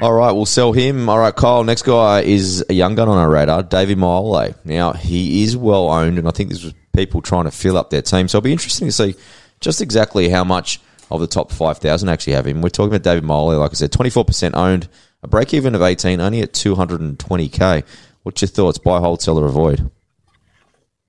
All 0.00 0.12
right, 0.12 0.32
we'll 0.32 0.46
sell 0.46 0.72
him. 0.72 1.08
All 1.08 1.18
right, 1.18 1.34
Kyle. 1.34 1.62
Next 1.62 1.82
guy 1.82 2.22
is 2.22 2.64
a 2.68 2.74
young 2.74 2.94
gun 2.94 3.08
on 3.08 3.16
our 3.16 3.30
radar, 3.30 3.62
David 3.62 3.96
Moale. 3.98 4.54
Now 4.64 4.92
he 4.92 5.44
is 5.44 5.56
well 5.56 5.88
owned, 5.88 6.18
and 6.18 6.26
I 6.26 6.32
think 6.32 6.50
this 6.50 6.64
was 6.64 6.74
people 6.94 7.22
trying 7.22 7.44
to 7.44 7.50
fill 7.50 7.76
up 7.76 7.90
their 7.90 8.02
team. 8.02 8.26
So 8.26 8.38
it'll 8.38 8.44
be 8.44 8.52
interesting 8.52 8.88
to 8.88 8.92
see 8.92 9.14
just 9.60 9.80
exactly 9.80 10.28
how 10.28 10.42
much 10.42 10.80
of 11.10 11.20
the 11.20 11.26
top 11.26 11.52
five 11.52 11.78
thousand 11.78 12.08
actually 12.08 12.32
have 12.32 12.46
him. 12.46 12.60
We're 12.60 12.70
talking 12.70 12.92
about 12.94 13.02
David 13.02 13.24
Moale, 13.24 13.58
like 13.58 13.70
I 13.70 13.74
said, 13.74 13.92
twenty 13.92 14.10
four 14.10 14.24
percent 14.24 14.56
owned, 14.56 14.88
a 15.22 15.28
break 15.28 15.54
even 15.54 15.74
of 15.74 15.82
eighteen, 15.82 16.20
only 16.20 16.40
at 16.42 16.52
two 16.52 16.74
hundred 16.74 17.00
and 17.00 17.18
twenty 17.18 17.48
k. 17.48 17.84
What's 18.24 18.42
your 18.42 18.48
thoughts? 18.48 18.78
Buy, 18.78 18.98
hold, 18.98 19.22
sell, 19.22 19.38
or 19.38 19.46
avoid? 19.46 19.90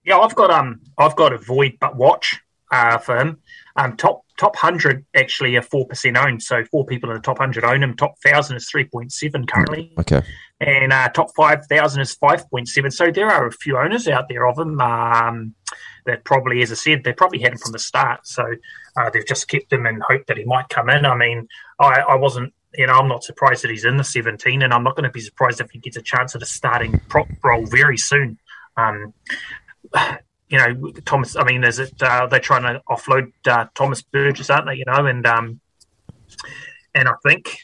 Yeah, 0.04 0.20
I've 0.20 0.36
got 0.36 0.52
um, 0.52 0.82
I've 0.98 1.16
got 1.16 1.34
avoid 1.34 1.78
but 1.80 1.96
watch 1.96 2.40
uh, 2.72 3.00
for 3.00 3.18
him. 3.18 3.40
Um, 3.76 3.98
top 3.98 4.25
top 4.38 4.56
hundred 4.56 5.06
actually 5.16 5.56
are 5.56 5.62
four 5.62 5.86
percent 5.88 6.18
owned, 6.18 6.42
so 6.42 6.64
four 6.66 6.86
people 6.86 7.10
in 7.10 7.16
the 7.16 7.22
top 7.22 7.38
hundred 7.38 7.64
own 7.64 7.82
them. 7.82 7.96
Top 7.96 8.16
thousand 8.24 8.58
is 8.58 8.70
three 8.70 8.86
point 8.86 9.12
seven 9.12 9.46
currently, 9.46 9.94
Okay, 10.00 10.22
and 10.60 10.92
uh, 10.92 11.10
top 11.10 11.30
five 11.36 11.66
thousand 11.68 12.02
is 12.02 12.14
five 12.14 12.50
point 12.50 12.68
seven. 12.68 12.92
So 12.92 13.12
there 13.12 13.30
are 13.30 13.48
a 13.48 13.52
few 13.52 13.78
owners 13.78 14.08
out 14.08 14.26
there 14.30 14.48
of 14.48 14.56
them 14.56 14.80
um, 14.82 15.56
that 16.06 16.24
probably, 16.24 16.62
as 16.62 16.72
I 16.72 16.76
said, 16.76 17.04
they 17.04 17.14
probably 17.14 17.40
had 17.40 17.54
them 17.54 17.60
from 17.60 17.72
the 17.72 17.80
start. 17.80 18.28
So 18.28 18.46
uh, 18.98 19.10
they've 19.10 19.26
just 19.26 19.48
kept 19.48 19.72
him 19.72 19.86
and 19.86 20.02
hope 20.04 20.26
that 20.28 20.38
he 20.38 20.46
might 20.46 20.70
come 20.70 20.90
in. 20.90 21.06
I 21.06 21.16
mean, 21.16 21.48
I, 21.80 22.02
I 22.02 22.16
wasn't. 22.16 22.54
You 22.78 22.88
know, 22.88 22.94
I'm 22.94 23.08
not 23.08 23.24
surprised 23.24 23.64
that 23.64 23.72
he's 23.72 23.86
in 23.86 23.96
the 23.96 24.04
17, 24.04 24.62
and 24.62 24.74
I'm 24.74 24.84
not 24.84 24.98
going 24.98 25.06
to 25.06 25.10
be 25.10 25.22
surprised 25.22 25.62
if 25.62 25.72
he 25.72 25.80
gets 25.80 25.96
a 25.96 26.02
chance 26.02 26.36
at 26.36 26.42
a 26.42 26.46
starting 26.46 27.00
prop 27.08 27.28
role 27.42 27.66
very 27.66 27.98
soon. 27.98 28.38
Um, 28.76 29.14
you 30.56 30.62
know, 30.62 30.92
Thomas. 31.04 31.36
I 31.36 31.44
mean, 31.44 31.66
is 31.66 31.80
it 31.80 32.02
uh, 32.02 32.28
they're 32.28 32.40
trying 32.40 32.64
to 32.64 32.82
offload 32.88 33.34
uh, 33.46 33.66
Thomas 33.76 34.02
Burgess, 34.02 34.50
aren't 34.50 34.68
they? 34.68 34.76
You 34.76 34.86
know, 34.88 35.06
and 35.06 35.28
um, 35.28 35.60
and 36.94 37.10
I 37.10 37.14
think, 37.24 37.58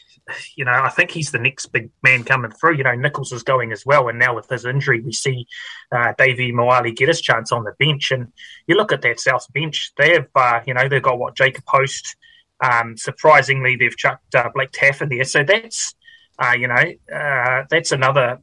you 0.57 0.65
know, 0.65 0.73
I 0.73 0.89
think 0.89 1.11
he's 1.11 1.31
the 1.31 1.39
next 1.39 1.67
big 1.67 1.89
man 2.03 2.25
coming 2.25 2.51
through. 2.51 2.75
You 2.75 2.83
know, 2.83 2.93
Nichols 2.93 3.31
is 3.31 3.43
going 3.43 3.71
as 3.71 3.85
well, 3.85 4.09
and 4.09 4.19
now 4.19 4.35
with 4.35 4.49
his 4.49 4.65
injury, 4.65 4.99
we 4.99 5.13
see 5.13 5.47
uh, 5.89 6.13
Davvy 6.19 6.51
Moale 6.51 6.91
get 6.91 7.07
his 7.07 7.21
chance 7.21 7.53
on 7.53 7.63
the 7.63 7.71
bench. 7.79 8.11
And 8.11 8.33
you 8.67 8.75
look 8.75 8.91
at 8.91 9.03
that 9.03 9.21
South 9.21 9.47
bench; 9.53 9.93
they've, 9.97 10.27
uh, 10.35 10.59
you 10.67 10.73
know, 10.73 10.89
they've 10.89 11.01
got 11.01 11.17
what 11.17 11.37
Jacob 11.37 11.63
Host. 11.67 12.17
Um, 12.61 12.97
surprisingly, 12.97 13.77
they've 13.77 13.95
chucked 13.95 14.35
uh, 14.35 14.49
Blake 14.53 14.71
Taaffe 14.71 15.01
in 15.01 15.09
there, 15.09 15.23
so 15.23 15.45
that's, 15.45 15.95
uh, 16.39 16.55
you 16.59 16.67
know, 16.67 17.15
uh, 17.15 17.63
that's 17.69 17.93
another 17.93 18.41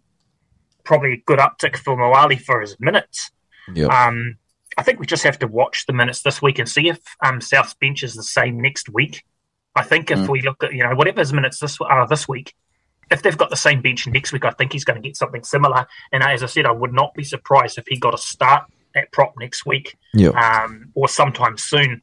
probably 0.84 1.22
good 1.26 1.38
uptick 1.38 1.76
for 1.76 1.98
Moale 1.98 2.38
for 2.38 2.62
his 2.62 2.80
minutes. 2.80 3.30
Yeah, 3.74 3.86
Um, 3.86 4.36
I 4.76 4.82
think 4.82 5.00
we 5.00 5.06
just 5.06 5.24
have 5.24 5.38
to 5.40 5.46
watch 5.48 5.86
the 5.86 5.92
minutes 5.92 6.22
this 6.22 6.40
week 6.40 6.58
and 6.58 6.68
see 6.68 6.88
if 6.88 6.98
um, 7.24 7.40
South's 7.40 7.74
bench 7.74 8.02
is 8.02 8.14
the 8.14 8.22
same 8.22 8.60
next 8.60 8.88
week. 8.88 9.24
I 9.74 9.82
think 9.82 10.10
if 10.10 10.18
Mm. 10.20 10.28
we 10.28 10.42
look 10.42 10.62
at 10.64 10.72
you 10.72 10.82
know 10.84 10.94
whatever 10.94 11.20
his 11.20 11.32
minutes 11.32 11.58
this 11.58 11.78
are 11.80 12.06
this 12.06 12.28
week, 12.28 12.54
if 13.10 13.22
they've 13.22 13.36
got 13.38 13.50
the 13.50 13.56
same 13.56 13.80
bench 13.80 14.06
next 14.06 14.32
week, 14.32 14.44
I 14.44 14.50
think 14.50 14.72
he's 14.72 14.84
going 14.84 15.00
to 15.00 15.06
get 15.08 15.16
something 15.16 15.42
similar. 15.44 15.86
And 16.12 16.22
as 16.22 16.42
I 16.42 16.46
said, 16.46 16.66
I 16.66 16.72
would 16.72 16.92
not 16.92 17.14
be 17.14 17.24
surprised 17.24 17.78
if 17.78 17.86
he 17.88 17.96
got 17.98 18.14
a 18.14 18.18
start 18.18 18.64
at 18.94 19.10
prop 19.12 19.34
next 19.38 19.64
week 19.66 19.96
Yeah. 20.14 20.30
um, 20.30 20.90
or 20.94 21.08
sometime 21.08 21.56
soon. 21.56 22.02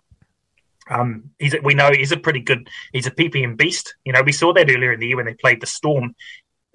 Um, 0.89 1.31
he's 1.39 1.55
we 1.63 1.73
know 1.73 1.91
he's 1.91 2.11
a 2.11 2.17
pretty 2.17 2.41
good. 2.41 2.69
He's 2.93 3.07
a 3.07 3.11
PPM 3.11 3.57
beast. 3.57 3.95
You 4.05 4.13
know, 4.13 4.21
we 4.21 4.31
saw 4.31 4.53
that 4.53 4.69
earlier 4.69 4.93
in 4.93 4.99
the 4.99 5.07
year 5.07 5.15
when 5.17 5.25
they 5.25 5.33
played 5.33 5.61
the 5.61 5.65
Storm. 5.67 6.15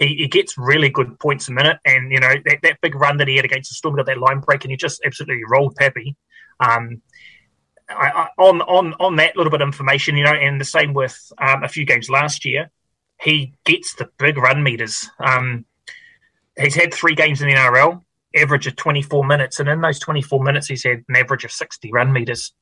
He, 0.01 0.17
he 0.17 0.29
gets 0.29 0.57
really 0.57 0.89
good 0.89 1.21
points 1.21 1.49
a 1.49 1.53
minute, 1.53 1.79
and 1.85 2.11
you 2.11 2.19
know 2.19 2.33
that, 2.47 2.59
that 2.63 2.81
big 2.81 2.95
run 2.95 3.19
that 3.19 3.29
he 3.29 3.37
had 3.37 3.45
against 3.45 3.71
the 3.71 3.75
Storm 3.75 3.97
got 3.97 4.07
that 4.07 4.19
line 4.19 4.41
break, 4.41 4.65
and 4.65 4.71
he 4.71 4.77
just 4.77 5.01
absolutely 5.05 5.45
rolled 5.47 5.77
Pepe. 5.77 6.17
Um, 6.59 7.03
I, 7.89 8.09
I, 8.09 8.29
on 8.39 8.63
on 8.63 8.95
on 8.95 9.17
that 9.17 9.37
little 9.37 9.51
bit 9.51 9.61
of 9.61 9.69
information, 9.69 10.17
you 10.17 10.25
know, 10.25 10.33
and 10.33 10.59
the 10.59 10.65
same 10.65 10.95
with 10.95 11.33
um, 11.39 11.63
a 11.63 11.69
few 11.69 11.85
games 11.85 12.09
last 12.09 12.47
year, 12.47 12.71
he 13.21 13.53
gets 13.67 13.95
the 13.95 14.09
big 14.19 14.39
run 14.39 14.63
meters. 14.63 15.07
Um, 15.23 15.67
he's 16.59 16.75
had 16.75 16.95
three 16.95 17.15
games 17.15 17.43
in 17.43 17.49
the 17.49 17.55
NRL, 17.55 18.03
average 18.35 18.67
of 18.67 18.77
24 18.77 19.25
minutes, 19.27 19.61
and 19.61 19.69
in 19.69 19.83
those 19.83 19.99
24 19.99 20.43
minutes, 20.43 20.69
he's 20.69 20.83
had 20.83 21.05
an 21.11 21.17
average 21.17 21.45
of 21.45 21.53
60 21.53 21.93
run 21.93 22.11
meters. 22.11 22.55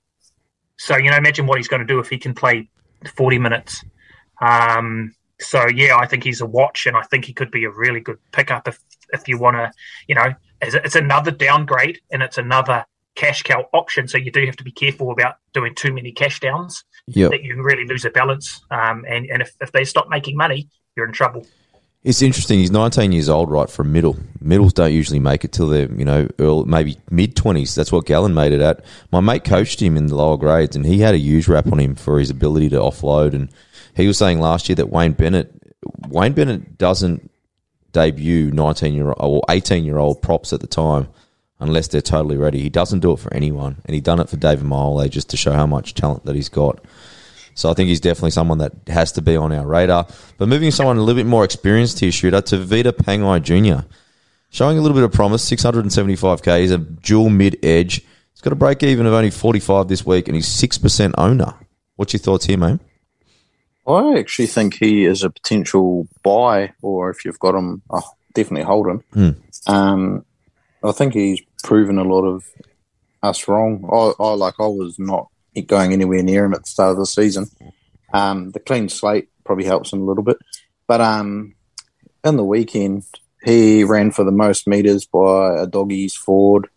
So 0.76 0.97
you 0.97 1.11
know, 1.11 1.16
imagine 1.16 1.47
what 1.47 1.59
he's 1.59 1.68
going 1.68 1.87
to 1.87 1.87
do 1.87 2.00
if 2.00 2.09
he 2.09 2.18
can 2.18 2.35
play 2.35 2.68
40 3.14 3.38
minutes. 3.38 3.85
Um, 4.42 5.14
so 5.40 5.66
yeah, 5.68 5.97
I 5.97 6.07
think 6.07 6.25
he's 6.25 6.40
a 6.40 6.47
watch, 6.47 6.87
and 6.87 6.97
I 6.97 7.02
think 7.02 7.25
he 7.25 7.33
could 7.33 7.50
be 7.50 7.64
a 7.64 7.71
really 7.71 8.00
good 8.00 8.18
pickup 8.33 8.68
if 8.68 8.78
if 9.12 9.26
you 9.28 9.38
want 9.38 9.57
to, 9.57 9.73
you 10.07 10.14
know, 10.14 10.35
it's, 10.61 10.75
it's 10.75 10.95
another 10.95 11.30
downgrade 11.30 11.99
and 12.11 12.23
it's 12.23 12.37
another 12.37 12.85
cash 13.14 13.42
cow 13.42 13.66
option. 13.73 14.07
So 14.07 14.18
you 14.18 14.30
do 14.30 14.45
have 14.45 14.57
to 14.57 14.64
be 14.64 14.71
careful 14.71 15.11
about 15.11 15.37
doing 15.54 15.75
too 15.75 15.92
many 15.95 16.12
cash 16.12 16.40
downs 16.40 16.85
Yeah. 17.07 17.28
that 17.28 17.42
you 17.42 17.54
can 17.54 17.62
really 17.62 17.87
lose 17.87 18.04
a 18.04 18.11
balance. 18.11 18.61
Um, 18.71 19.04
and 19.09 19.26
and 19.26 19.40
if, 19.42 19.54
if 19.61 19.73
they 19.73 19.85
stop 19.85 20.09
making 20.11 20.37
money, 20.37 20.68
you're 20.97 21.07
in 21.07 21.12
trouble. 21.12 21.47
It's 22.04 22.23
interesting. 22.23 22.61
He's 22.61 22.71
19 22.71 23.11
years 23.11 23.28
old, 23.28 23.50
right, 23.50 23.68
from 23.68 23.90
middle. 23.92 24.16
Middles 24.40 24.73
don't 24.73 24.92
usually 24.92 25.18
make 25.18 25.45
it 25.45 25.50
till 25.50 25.66
they're, 25.66 25.90
you 25.92 26.04
know, 26.04 26.28
early, 26.38 26.64
maybe 26.64 26.97
mid 27.11 27.35
20s. 27.35 27.75
That's 27.75 27.90
what 27.90 28.07
Gallen 28.07 28.35
made 28.35 28.52
it 28.52 28.61
at. 28.61 28.85
My 29.11 29.21
mate 29.21 29.42
coached 29.42 29.83
him 29.83 29.97
in 29.97 30.07
the 30.07 30.14
lower 30.14 30.37
grades, 30.37 30.76
and 30.76 30.87
he 30.87 31.00
had 31.00 31.14
a 31.14 31.18
huge 31.18 31.49
rap 31.49 31.66
on 31.73 31.80
him 31.80 31.97
for 31.97 32.21
his 32.21 32.30
ability 32.30 32.68
to 32.71 32.76
offload. 32.76 33.35
And 33.35 33.49
he 33.99 34.07
was 34.07 34.19
saying 34.19 34.40
last 34.40 34.69
year 34.69 34.76
that 34.76 34.90
Wayne 34.90 35.12
Bennett, 35.12 35.52
Wayne 36.09 36.33
Bennett 36.33 36.78
doesn't 36.78 37.31
debut 37.93 38.50
19 38.50 38.95
year 38.95 39.09
old 39.09 39.17
or 39.19 39.43
18 39.49 39.85
year 39.85 39.99
old 39.99 40.23
props 40.23 40.52
at 40.52 40.61
the 40.61 40.67
time 40.67 41.09
unless 41.61 41.88
they're 41.88 42.00
totally 42.00 42.37
ready. 42.37 42.61
He 42.61 42.69
doesn't 42.69 43.00
do 43.00 43.12
it 43.12 43.19
for 43.19 43.33
anyone, 43.35 43.83
and 43.85 43.95
he 43.95 44.00
done 44.00 44.21
it 44.21 44.28
for 44.28 44.37
David 44.37 44.64
Moale 44.64 45.09
just 45.09 45.31
to 45.31 45.37
show 45.37 45.52
how 45.52 45.67
much 45.67 45.95
talent 45.95 46.25
that 46.25 46.37
he's 46.37 46.49
got. 46.49 46.85
So 47.55 47.69
I 47.69 47.75
think 47.75 47.88
he's 47.88 48.00
definitely 48.00 48.31
someone 48.31 48.59
that 48.59 48.73
has 48.87 49.11
to 49.12 49.23
be 49.23 49.37
on 49.37 49.52
our 49.52 49.67
radar. 49.67 50.07
But 50.37 50.49
moving 50.49 50.71
someone 50.71 50.97
a 50.97 51.02
little 51.02 51.21
bit 51.21 51.26
more 51.26 51.43
experienced 51.43 51.99
here, 51.99 52.12
shooter, 52.12 52.40
Tevita 52.40 52.93
Pangai 52.93 53.43
Jr. 53.43 53.85
Showing 54.50 54.78
a 54.78 54.81
little 54.81 54.95
bit 54.95 55.02
of 55.02 55.11
promise, 55.11 55.49
675k. 55.50 56.61
He's 56.61 56.71
a 56.71 56.78
dual 56.78 57.31
mid 57.31 57.59
edge. 57.64 58.02
He's 58.33 58.40
got 58.43 58.52
a 58.52 58.57
break 58.57 58.85
even 58.85 59.07
of 59.07 59.12
only 59.12 59.31
45 59.31 59.88
this 59.88 60.07
week, 60.07 60.28
and 60.28 60.37
he's 60.37 60.47
6% 60.47 61.14
owner. 61.19 61.55
What's 61.97 62.12
your 62.12 62.21
thoughts 62.21 62.47
here, 62.47 62.59
mate? 62.59 62.78
I 63.88 64.18
actually 64.18 64.47
think 64.47 64.75
he 64.75 65.04
is 65.04 65.23
a 65.23 65.30
potential 65.30 66.07
buy, 66.23 66.75
or 66.83 67.11
if 67.11 67.25
you've 67.25 67.38
got 67.38 67.54
him, 67.54 67.83
oh, 67.90 68.11
definitely 68.35 68.64
hold 68.64 68.87
him. 68.87 69.04
Hmm. 69.12 69.30
Um, 69.66 70.25
I 70.85 70.92
think 70.92 71.14
he's 71.14 71.40
proven 71.64 71.99
a 71.99 72.04
lot 72.04 72.23
of 72.23 72.45
us 73.23 73.49
wrong. 73.49 73.88
I, 73.90 74.23
I 74.23 74.35
like 74.35 74.54
I 74.61 74.66
was 74.66 74.99
not 74.99 75.28
going 75.66 75.92
anywhere 75.92 76.23
near 76.23 76.45
him 76.45 76.54
at 76.54 76.62
the 76.64 76.68
start 76.68 76.92
of 76.92 76.99
the 76.99 77.07
season. 77.07 77.47
Um, 78.12 78.52
the 78.52 78.61
clean 78.61 78.88
slate 78.88 79.28
probably 79.45 79.64
helps 79.64 79.92
him 79.92 80.02
a 80.02 80.04
little 80.04 80.23
bit, 80.23 80.38
but 80.87 81.00
um, 81.00 81.54
in 82.25 82.37
the 82.37 82.45
weekend 82.45 83.04
he 83.42 83.85
ran 83.85 84.11
for 84.11 84.25
the 84.25 84.30
most 84.30 84.66
meters 84.66 85.07
by 85.07 85.62
a 85.62 85.66
doggies 85.66 86.14
forward 86.14 86.68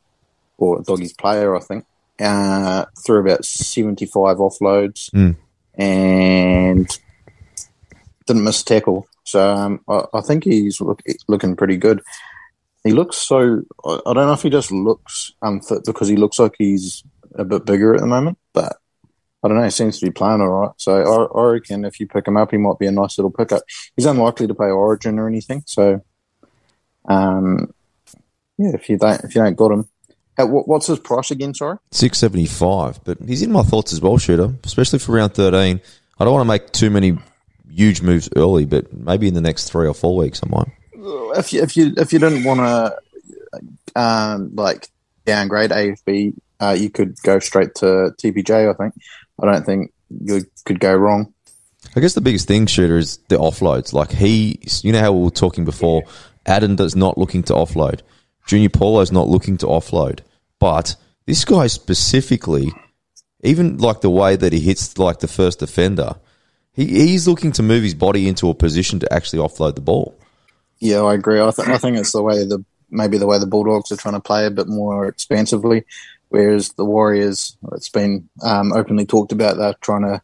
or 0.57 0.79
a 0.79 0.83
doggies 0.83 1.13
player, 1.13 1.55
I 1.55 1.59
think, 1.59 1.85
uh, 2.19 2.85
through 3.05 3.19
about 3.21 3.45
seventy-five 3.45 4.37
offloads 4.37 5.11
Hmm. 5.11 5.31
And 5.75 6.87
didn't 8.25 8.43
miss 8.43 8.63
tackle. 8.63 9.07
So 9.23 9.49
um, 9.49 9.81
I, 9.87 10.03
I 10.13 10.21
think 10.21 10.43
he's 10.43 10.81
look, 10.81 11.01
looking 11.27 11.55
pretty 11.55 11.77
good. 11.77 12.01
He 12.83 12.91
looks 12.91 13.17
so. 13.17 13.61
I 13.85 13.99
I 14.05 14.13
don't 14.13 14.27
know 14.27 14.33
if 14.33 14.41
he 14.41 14.49
just 14.49 14.71
looks 14.71 15.31
unfit 15.41 15.85
because 15.85 16.07
he 16.07 16.15
looks 16.15 16.39
like 16.39 16.55
he's 16.57 17.03
a 17.35 17.45
bit 17.45 17.65
bigger 17.65 17.93
at 17.93 18.01
the 18.01 18.07
moment, 18.07 18.37
but 18.53 18.77
I 19.43 19.47
don't 19.47 19.57
know. 19.57 19.63
He 19.63 19.71
seems 19.71 19.99
to 19.99 20.05
be 20.05 20.11
playing 20.11 20.41
all 20.41 20.49
right. 20.49 20.71
So 20.77 21.01
I, 21.01 21.39
I 21.39 21.51
reckon 21.53 21.85
if 21.85 21.99
you 21.99 22.07
pick 22.07 22.27
him 22.27 22.37
up, 22.37 22.51
he 22.51 22.57
might 22.57 22.79
be 22.79 22.87
a 22.87 22.91
nice 22.91 23.17
little 23.17 23.31
pickup. 23.31 23.63
He's 23.95 24.05
unlikely 24.05 24.47
to 24.47 24.55
play 24.55 24.69
Origin 24.69 25.19
or 25.19 25.27
anything. 25.27 25.63
So, 25.65 26.03
um, 27.07 27.73
yeah, 28.57 28.71
if 28.73 28.89
you 28.89 28.97
don't 28.97 29.23
if 29.23 29.35
you 29.35 29.41
don't 29.41 29.55
got 29.55 29.71
him, 29.71 29.89
uh, 30.37 30.45
what's 30.45 30.87
his 30.87 30.99
price 30.99 31.31
again? 31.31 31.53
Sorry. 31.53 31.77
675, 31.91 33.03
but 33.03 33.17
he's 33.25 33.41
in 33.41 33.51
my 33.51 33.63
thoughts 33.63 33.93
as 33.93 34.01
well, 34.01 34.17
shooter, 34.17 34.53
especially 34.63 34.99
for 34.99 35.13
round 35.13 35.33
13. 35.33 35.81
I 36.19 36.23
don't 36.23 36.33
want 36.33 36.45
to 36.45 36.47
make 36.47 36.71
too 36.71 36.89
many 36.89 37.17
huge 37.69 38.01
moves 38.01 38.29
early, 38.35 38.65
but 38.65 38.93
maybe 38.93 39.27
in 39.27 39.33
the 39.33 39.41
next 39.41 39.69
three 39.71 39.87
or 39.87 39.93
four 39.93 40.15
weeks 40.15 40.41
I 40.43 40.49
might. 40.49 40.67
if 41.37 41.53
you 41.53 41.61
if 41.61 41.75
you 41.75 41.93
if 41.97 42.13
you 42.13 42.19
didn't 42.19 42.43
want 42.43 42.59
to 42.59 43.99
um, 43.99 44.55
like 44.55 44.87
downgrade 45.25 45.71
AFB, 45.71 46.33
uh, 46.59 46.75
you 46.77 46.89
could 46.89 47.15
go 47.23 47.39
straight 47.39 47.75
to 47.75 48.13
TPJ. 48.17 48.69
I 48.69 48.73
think. 48.73 48.93
I 49.41 49.51
don't 49.51 49.65
think 49.65 49.91
you 50.23 50.45
could 50.65 50.79
go 50.79 50.93
wrong. 50.95 51.33
I 51.95 51.99
guess 51.99 52.13
the 52.13 52.21
biggest 52.21 52.47
thing, 52.47 52.67
shooter, 52.67 52.97
is 52.97 53.17
the 53.27 53.37
offloads. 53.37 53.91
Like 53.93 54.11
he, 54.11 54.59
you 54.83 54.91
know 54.91 54.99
how 54.99 55.13
we 55.13 55.23
were 55.23 55.31
talking 55.31 55.65
before. 55.65 56.03
Adam 56.45 56.75
does 56.75 56.95
not 56.95 57.17
looking 57.17 57.43
to 57.43 57.53
offload. 57.53 58.01
Junior 58.45 58.69
Paulo's 58.69 59.11
not 59.11 59.27
looking 59.27 59.57
to 59.57 59.67
offload. 59.67 60.19
But 60.59 60.95
this 61.25 61.45
guy 61.45 61.67
specifically, 61.67 62.71
even 63.43 63.77
like 63.77 64.01
the 64.01 64.09
way 64.09 64.35
that 64.35 64.53
he 64.53 64.59
hits 64.59 64.97
like 64.97 65.19
the 65.19 65.27
first 65.27 65.59
defender, 65.59 66.15
he, 66.73 66.85
he's 66.85 67.27
looking 67.27 67.51
to 67.53 67.63
move 67.63 67.83
his 67.83 67.93
body 67.93 68.27
into 68.27 68.49
a 68.49 68.53
position 68.53 68.99
to 68.99 69.13
actually 69.13 69.39
offload 69.39 69.75
the 69.75 69.81
ball. 69.81 70.17
Yeah, 70.79 71.01
I 71.01 71.13
agree. 71.13 71.39
I, 71.39 71.51
th- 71.51 71.67
I 71.67 71.77
think 71.77 71.97
it's 71.97 72.11
the 72.11 72.23
way 72.23 72.43
the 72.43 72.63
maybe 72.89 73.17
the 73.17 73.27
way 73.27 73.39
the 73.39 73.47
Bulldogs 73.47 73.91
are 73.91 73.97
trying 73.97 74.15
to 74.15 74.19
play 74.19 74.45
a 74.45 74.51
bit 74.51 74.67
more 74.67 75.07
expansively, 75.07 75.85
whereas 76.29 76.73
the 76.73 76.85
Warriors, 76.85 77.57
it's 77.73 77.89
been 77.89 78.29
um, 78.43 78.73
openly 78.73 79.05
talked 79.05 79.31
about. 79.31 79.57
They're 79.57 79.75
trying 79.81 80.03
to 80.03 80.21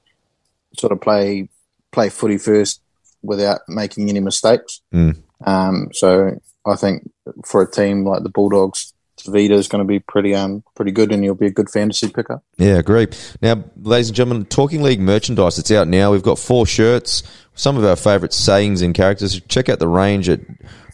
sort 0.77 0.91
of 0.91 1.01
play 1.01 1.49
play 1.91 2.09
footy 2.09 2.37
first 2.37 2.81
without 3.21 3.61
making 3.67 4.09
any 4.09 4.19
mistakes. 4.19 4.81
Mm. 4.93 5.17
Um, 5.45 5.89
so 5.93 6.39
I 6.65 6.75
think 6.75 7.09
for 7.45 7.61
a 7.61 7.69
team 7.69 8.05
like 8.05 8.23
the 8.23 8.29
Bulldogs, 8.29 8.93
Vita 9.25 9.55
is 9.55 9.67
going 9.67 9.83
to 9.83 9.87
be 9.87 9.99
pretty 9.99 10.35
um 10.35 10.63
pretty 10.75 10.91
good, 10.91 11.11
and 11.11 11.23
he'll 11.23 11.35
be 11.35 11.47
a 11.47 11.51
good 11.51 11.69
fantasy 11.69 12.09
pickup. 12.09 12.43
Yeah, 12.57 12.77
agree. 12.77 13.07
Now, 13.41 13.63
ladies 13.81 14.09
and 14.09 14.15
gentlemen, 14.15 14.45
Talking 14.45 14.81
League 14.83 14.99
merchandise, 14.99 15.57
it's 15.57 15.71
out 15.71 15.87
now. 15.87 16.11
We've 16.11 16.23
got 16.23 16.39
four 16.39 16.65
shirts, 16.65 17.23
some 17.55 17.77
of 17.77 17.83
our 17.83 17.95
favourite 17.95 18.33
sayings 18.33 18.81
and 18.81 18.93
characters. 18.93 19.41
Check 19.47 19.69
out 19.69 19.79
the 19.79 19.87
range 19.87 20.29
at 20.29 20.41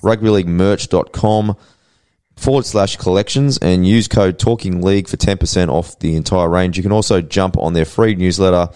rugbyleaguemerch.com 0.01 1.57
forward 2.35 2.65
slash 2.65 2.97
collections 2.97 3.57
and 3.59 3.87
use 3.87 4.07
code 4.07 4.39
Talking 4.39 4.81
League 4.81 5.07
for 5.07 5.17
10% 5.17 5.69
off 5.69 5.99
the 5.99 6.15
entire 6.15 6.49
range. 6.49 6.77
You 6.77 6.83
can 6.83 6.91
also 6.91 7.21
jump 7.21 7.57
on 7.57 7.73
their 7.73 7.85
free 7.85 8.15
newsletter. 8.15 8.69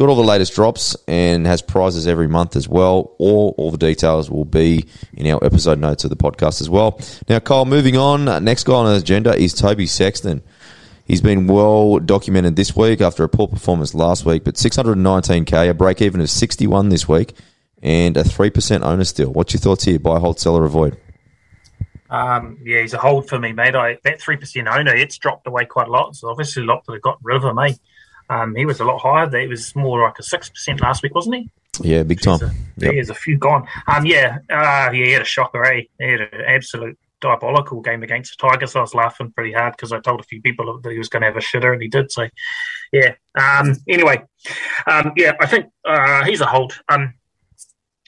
Got 0.00 0.08
all 0.08 0.16
the 0.16 0.22
latest 0.22 0.54
drops 0.54 0.96
and 1.06 1.46
has 1.46 1.60
prizes 1.60 2.06
every 2.06 2.26
month 2.26 2.56
as 2.56 2.66
well. 2.66 3.14
All, 3.18 3.54
all 3.58 3.70
the 3.70 3.76
details 3.76 4.30
will 4.30 4.46
be 4.46 4.86
in 5.12 5.26
our 5.26 5.44
episode 5.44 5.78
notes 5.78 6.04
of 6.04 6.08
the 6.08 6.16
podcast 6.16 6.62
as 6.62 6.70
well. 6.70 6.98
Now, 7.28 7.38
Kyle, 7.38 7.66
moving 7.66 7.98
on. 7.98 8.24
Next 8.42 8.64
guy 8.64 8.72
on 8.72 8.86
the 8.86 8.98
agenda 8.98 9.36
is 9.36 9.52
Toby 9.52 9.86
Sexton. 9.86 10.42
He's 11.04 11.20
been 11.20 11.46
well 11.46 11.98
documented 11.98 12.56
this 12.56 12.74
week 12.74 13.02
after 13.02 13.24
a 13.24 13.28
poor 13.28 13.46
performance 13.46 13.94
last 13.94 14.24
week, 14.24 14.42
but 14.42 14.54
619k, 14.54 15.68
a 15.68 15.74
break 15.74 16.00
even 16.00 16.22
of 16.22 16.30
61 16.30 16.88
this 16.88 17.06
week, 17.06 17.34
and 17.82 18.16
a 18.16 18.22
3% 18.22 18.80
owner 18.80 19.04
still. 19.04 19.30
What's 19.30 19.52
your 19.52 19.60
thoughts 19.60 19.84
here? 19.84 19.98
Buy, 19.98 20.18
hold, 20.18 20.40
sell, 20.40 20.56
or 20.56 20.64
avoid? 20.64 20.96
Um, 22.08 22.56
yeah, 22.64 22.80
he's 22.80 22.94
a 22.94 22.98
hold 22.98 23.28
for 23.28 23.38
me, 23.38 23.52
mate. 23.52 23.74
I, 23.74 23.98
that 24.04 24.18
three 24.18 24.36
percent 24.36 24.66
owner, 24.66 24.94
it's 24.94 25.18
dropped 25.18 25.46
away 25.46 25.66
quite 25.66 25.88
a 25.88 25.90
lot. 25.90 26.16
So 26.16 26.28
obviously, 26.28 26.62
a 26.62 26.66
lot 26.66 26.86
that 26.86 26.94
have 26.94 27.02
got 27.02 27.18
rid 27.22 27.36
of 27.36 27.44
him. 27.44 27.58
Eh? 27.58 27.74
Um, 28.30 28.54
he 28.54 28.64
was 28.64 28.80
a 28.80 28.84
lot 28.84 28.98
higher. 29.00 29.34
It 29.36 29.48
was 29.48 29.74
more 29.76 30.02
like 30.02 30.18
a 30.18 30.22
six 30.22 30.48
percent 30.48 30.80
last 30.80 31.02
week, 31.02 31.14
wasn't 31.14 31.36
he? 31.36 31.50
Yeah, 31.82 32.02
big 32.04 32.20
time. 32.20 32.38
There's 32.38 32.50
a, 32.52 32.54
Yep. 32.84 32.94
there's 32.94 33.10
a 33.10 33.14
few 33.14 33.36
gone. 33.36 33.66
Um, 33.86 34.06
yeah, 34.06 34.38
uh, 34.50 34.90
yeah, 34.92 35.04
he 35.04 35.12
had 35.12 35.22
a 35.22 35.26
shocker. 35.26 35.64
Eh? 35.64 35.82
He 35.98 36.04
had 36.04 36.20
an 36.20 36.40
absolute 36.46 36.98
diabolical 37.20 37.80
game 37.80 38.02
against 38.02 38.38
the 38.38 38.48
Tigers. 38.48 38.74
I 38.76 38.80
was 38.80 38.94
laughing 38.94 39.32
pretty 39.32 39.52
hard 39.52 39.74
because 39.76 39.92
I 39.92 40.00
told 40.00 40.20
a 40.20 40.24
few 40.24 40.40
people 40.40 40.80
that 40.80 40.90
he 40.92 40.98
was 40.98 41.08
going 41.08 41.20
to 41.22 41.26
have 41.26 41.36
a 41.36 41.40
shitter, 41.40 41.72
and 41.72 41.82
he 41.82 41.88
did. 41.88 42.10
So, 42.10 42.28
yeah. 42.92 43.14
Um, 43.34 43.76
anyway, 43.88 44.22
um, 44.86 45.12
yeah, 45.16 45.32
I 45.40 45.46
think 45.46 45.66
uh, 45.84 46.24
he's 46.24 46.40
a 46.40 46.46
hold. 46.46 46.80
Um, 46.88 47.14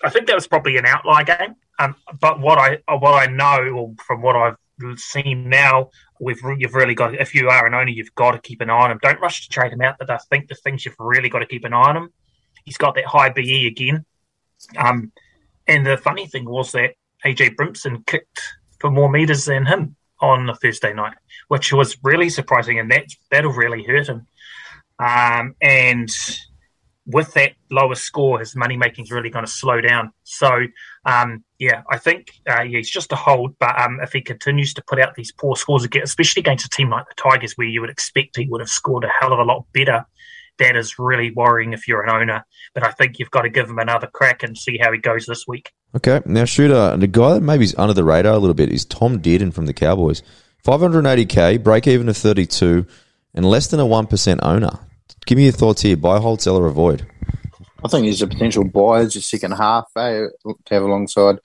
I 0.05 0.11
think 0.11 0.26
that 0.26 0.35
was 0.35 0.47
probably 0.49 0.76
an 0.76 0.87
outlier 0.87 1.25
game. 1.25 1.55
Um, 1.79 1.95
but 2.21 2.41
what 2.41 2.59
I 2.59 2.79
what 2.95 3.14
I 3.14 3.26
know, 3.26 3.62
or 3.75 3.95
from 4.07 4.23
what 4.23 4.37
I've 4.37 4.57
seen 4.99 5.49
now, 5.49 5.91
we've 6.23 6.41
you've 6.59 6.75
really 6.75 6.95
got 6.95 7.14
if 7.14 7.35
you 7.35 7.49
are 7.49 7.67
an 7.67 7.75
owner, 7.75 7.91
you've 7.91 8.14
got 8.14 8.33
to 8.33 8.41
keep 8.41 8.61
an 8.61 8.71
eye 8.71 8.85
on 8.85 8.91
him. 8.93 8.99
Don't 9.02 9.21
rush 9.21 9.43
to 9.43 9.49
trade 9.49 9.73
him 9.73 9.83
out. 9.83 9.97
But 9.99 10.11
I 10.11 10.19
think 10.31 10.49
the 10.49 10.55
things 10.55 10.85
you've 10.85 10.97
really 10.99 11.29
got 11.29 11.41
to 11.41 11.47
keep 11.47 11.64
an 11.64 11.75
eye 11.75 11.91
on 11.91 11.97
him. 11.97 12.12
He's 12.64 12.76
got 12.76 12.95
that 12.95 13.07
high 13.07 13.31
BE 13.31 13.67
again. 13.67 14.05
Um, 14.79 15.11
and 15.67 15.85
the 15.85 15.97
funny 15.97 16.26
thing 16.26 16.45
was 16.45 16.73
that 16.73 16.95
AJ 17.25 17.57
Brimson 17.57 18.07
kicked 18.07 18.41
for 18.79 18.91
more 18.91 19.11
meters 19.11 19.45
than 19.45 19.67
him 19.67 19.97
on 20.21 20.47
the 20.47 20.55
Thursday 20.55 20.93
night, 20.93 21.17
which 21.49 21.73
was 21.73 21.97
really 22.05 22.31
surprising, 22.31 22.79
and 22.79 22.91
that 22.93 23.07
that'll 23.31 23.52
really 23.52 23.83
hurt 23.83 24.09
him. 24.09 24.26
Um, 25.00 25.57
and 25.61 26.09
with 27.06 27.35
that 27.35 27.52
lower 27.71 27.94
score, 27.94 28.38
his 28.38 28.54
money 28.54 28.76
making 28.76 29.04
is 29.04 29.11
really 29.11 29.30
going 29.30 29.44
to 29.44 29.50
slow 29.50 29.80
down. 29.80 30.12
So, 30.23 30.66
um, 31.04 31.42
yeah, 31.59 31.82
I 31.90 31.99
think 31.99 32.32
uh, 32.49 32.62
yeah, 32.62 32.78
he's 32.78 32.90
just 32.90 33.12
a 33.12 33.16
hold. 33.16 33.59
But 33.59 33.80
um, 33.80 33.99
if 34.02 34.12
he 34.12 34.21
continues 34.21 34.73
to 34.75 34.85
put 34.87 35.00
out 35.00 35.14
these 35.14 35.32
poor 35.32 35.56
scores 35.56 35.85
again, 35.85 36.02
especially 36.02 36.40
against 36.40 36.66
a 36.66 36.68
team 36.68 36.90
like 36.90 37.09
the 37.09 37.14
Tigers, 37.14 37.54
where 37.54 37.66
you 37.66 37.80
would 37.80 37.90
expect 37.90 38.37
he 38.37 38.47
would 38.49 38.61
have 38.61 38.68
scored 38.68 39.04
a 39.04 39.09
hell 39.09 39.32
of 39.32 39.40
a 39.40 39.44
lot 39.44 39.66
better, 39.73 40.06
that 40.59 40.76
is 40.76 40.99
really 40.99 41.32
worrying 41.32 41.73
if 41.73 41.88
you're 41.88 42.02
an 42.02 42.11
owner. 42.11 42.44
But 42.75 42.85
I 42.85 42.92
think 42.92 43.18
you've 43.18 43.30
got 43.30 43.42
to 43.42 43.50
give 43.50 43.68
him 43.68 43.78
another 43.78 44.06
crack 44.06 44.42
and 44.42 44.56
see 44.56 44.78
how 44.78 44.92
he 44.92 44.99
goes 44.99 45.26
this 45.26 45.47
week. 45.47 45.73
Okay, 45.94 46.21
now 46.25 46.44
shooter, 46.44 46.97
the 46.97 47.06
guy 47.06 47.35
that 47.35 47.42
maybe 47.42 47.64
is 47.64 47.75
under 47.76 47.94
the 47.94 48.04
radar 48.04 48.35
a 48.35 48.38
little 48.38 48.54
bit 48.54 48.71
is 48.71 48.85
Tom 48.85 49.21
Dearden 49.21 49.52
from 49.52 49.66
the 49.66 49.75
Cowboys. 49.75 50.23
580k, 50.64 51.62
break 51.62 51.88
even 51.88 52.09
of 52.09 52.16
32, 52.16 52.87
and 53.35 53.44
less 53.44 53.66
than 53.66 53.80
a 53.80 53.85
1% 53.85 54.38
owner. 54.42 54.78
Give 55.26 55.37
me 55.37 55.45
your 55.45 55.52
thoughts 55.52 55.83
here. 55.83 55.97
Buy, 55.97 56.19
hold, 56.19 56.43
sell, 56.43 56.57
or 56.57 56.67
avoid. 56.67 57.07
I 57.85 57.88
think 57.88 58.07
he's 58.07 58.23
a 58.23 58.26
potential 58.26 58.64
buy 58.64 59.00
as 59.00 59.14
your 59.14 59.23
second 59.23 59.52
half 59.52 59.87
eh, 59.97 60.26
to 60.45 60.57
have 60.71 60.83
alongside 60.83 61.38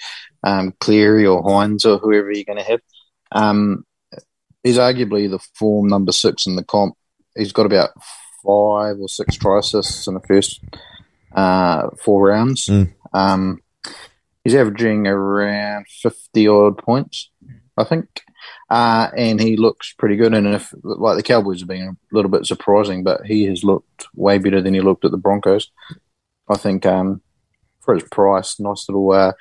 um, 0.44 0.74
Cleary 0.80 1.26
or 1.26 1.44
Hynes 1.44 1.86
or 1.86 1.98
whoever 1.98 2.32
you're 2.32 2.44
going 2.44 2.60
to 2.60 2.64
have. 2.64 2.82
Um, 3.32 3.86
he's 4.64 4.78
arguably 4.78 5.30
the 5.30 5.40
form 5.56 5.88
number 5.88 6.12
six 6.12 6.46
in 6.46 6.56
the 6.56 6.64
comp. 6.64 6.96
He's 7.36 7.52
got 7.52 7.66
about 7.66 7.90
five 8.44 9.00
or 9.00 9.10
six 9.10 9.36
try 9.36 9.60
assists 9.60 10.08
in 10.08 10.14
the 10.14 10.20
first 10.22 10.64
uh, 11.34 11.90
four 12.04 12.28
rounds. 12.28 12.68
Mm. 12.68 12.94
Um, 13.14 13.62
he's 14.44 14.56
averaging 14.56 15.08
around 15.08 15.88
50 15.88 16.48
odd 16.48 16.78
points, 16.78 17.30
I 17.78 17.84
think. 17.84 18.22
Uh, 18.70 19.10
and 19.16 19.40
he 19.40 19.56
looks 19.56 19.94
pretty 19.94 20.18
good. 20.18 20.34
And 20.34 20.48
if, 20.48 20.74
like, 20.84 21.16
the 21.16 21.24
Cowboys 21.24 21.62
have 21.62 21.70
been 21.70 21.88
a 21.88 22.16
little 22.16 22.30
bit 22.30 22.46
surprising, 22.46 23.04
but 23.04 23.26
he 23.26 23.46
has 23.46 23.64
looked 23.64 24.08
way 24.14 24.40
better 24.40 24.62
than 24.62 24.74
he 24.74 24.82
looked 24.82 25.06
at 25.06 25.12
the 25.12 25.18
Broncos. 25.18 25.72
I 26.50 26.58
think 26.58 26.86
um, 26.86 27.22
for 27.80 27.94
his 27.94 28.04
price, 28.04 28.60
nice 28.60 28.90
little 28.90 29.10
uh, 29.12 29.32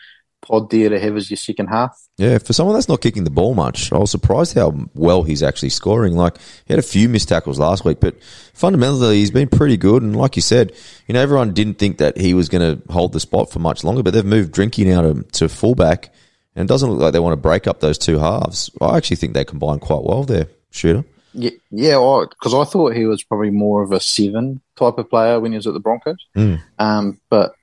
pod 0.42 0.70
there 0.70 0.90
to 0.90 1.00
have 1.00 1.16
as 1.16 1.28
your 1.28 1.36
second 1.36 1.66
half. 1.66 2.00
Yeah, 2.18 2.38
for 2.38 2.52
someone 2.52 2.74
that's 2.74 2.88
not 2.88 3.00
kicking 3.00 3.24
the 3.24 3.30
ball 3.30 3.54
much, 3.54 3.92
I 3.92 3.98
was 3.98 4.12
surprised 4.12 4.54
how 4.54 4.72
well 4.94 5.24
he's 5.24 5.42
actually 5.42 5.70
scoring. 5.70 6.14
Like, 6.14 6.38
he 6.64 6.72
had 6.72 6.78
a 6.78 6.82
few 6.82 7.08
missed 7.08 7.28
tackles 7.28 7.58
last 7.58 7.84
week, 7.84 7.98
but 8.00 8.22
fundamentally, 8.54 9.16
he's 9.16 9.32
been 9.32 9.48
pretty 9.48 9.76
good. 9.76 10.02
And 10.04 10.14
like 10.14 10.36
you 10.36 10.42
said, 10.42 10.72
you 11.08 11.14
know, 11.14 11.20
everyone 11.20 11.52
didn't 11.52 11.78
think 11.80 11.98
that 11.98 12.16
he 12.16 12.32
was 12.32 12.48
going 12.48 12.62
to 12.62 12.92
hold 12.92 13.12
the 13.12 13.20
spot 13.20 13.50
for 13.50 13.58
much 13.58 13.82
longer, 13.82 14.04
but 14.04 14.14
they've 14.14 14.24
moved 14.24 14.54
Drinky 14.54 14.86
now 14.86 15.02
to, 15.02 15.22
to 15.32 15.48
fullback, 15.48 16.14
and 16.56 16.68
it 16.68 16.72
doesn't 16.72 16.90
look 16.90 17.00
like 17.00 17.12
they 17.12 17.20
want 17.20 17.34
to 17.34 17.40
break 17.40 17.66
up 17.66 17.80
those 17.80 17.98
two 17.98 18.18
halves. 18.18 18.70
I 18.80 18.96
actually 18.96 19.16
think 19.16 19.34
they 19.34 19.44
combine 19.44 19.78
quite 19.78 20.02
well 20.02 20.24
there, 20.24 20.48
Shooter. 20.70 21.04
Yeah, 21.34 21.50
yeah, 21.70 22.24
because 22.30 22.54
I 22.54 22.64
thought 22.64 22.96
he 22.96 23.04
was 23.04 23.22
probably 23.22 23.50
more 23.50 23.82
of 23.82 23.92
a 23.92 24.00
seven 24.00 24.62
type 24.74 24.96
of 24.96 25.10
player 25.10 25.38
when 25.38 25.52
he 25.52 25.56
was 25.56 25.66
at 25.66 25.74
the 25.74 25.80
Broncos. 25.80 26.26
Mm. 26.34 26.62
Um, 26.78 27.20
but 27.28 27.54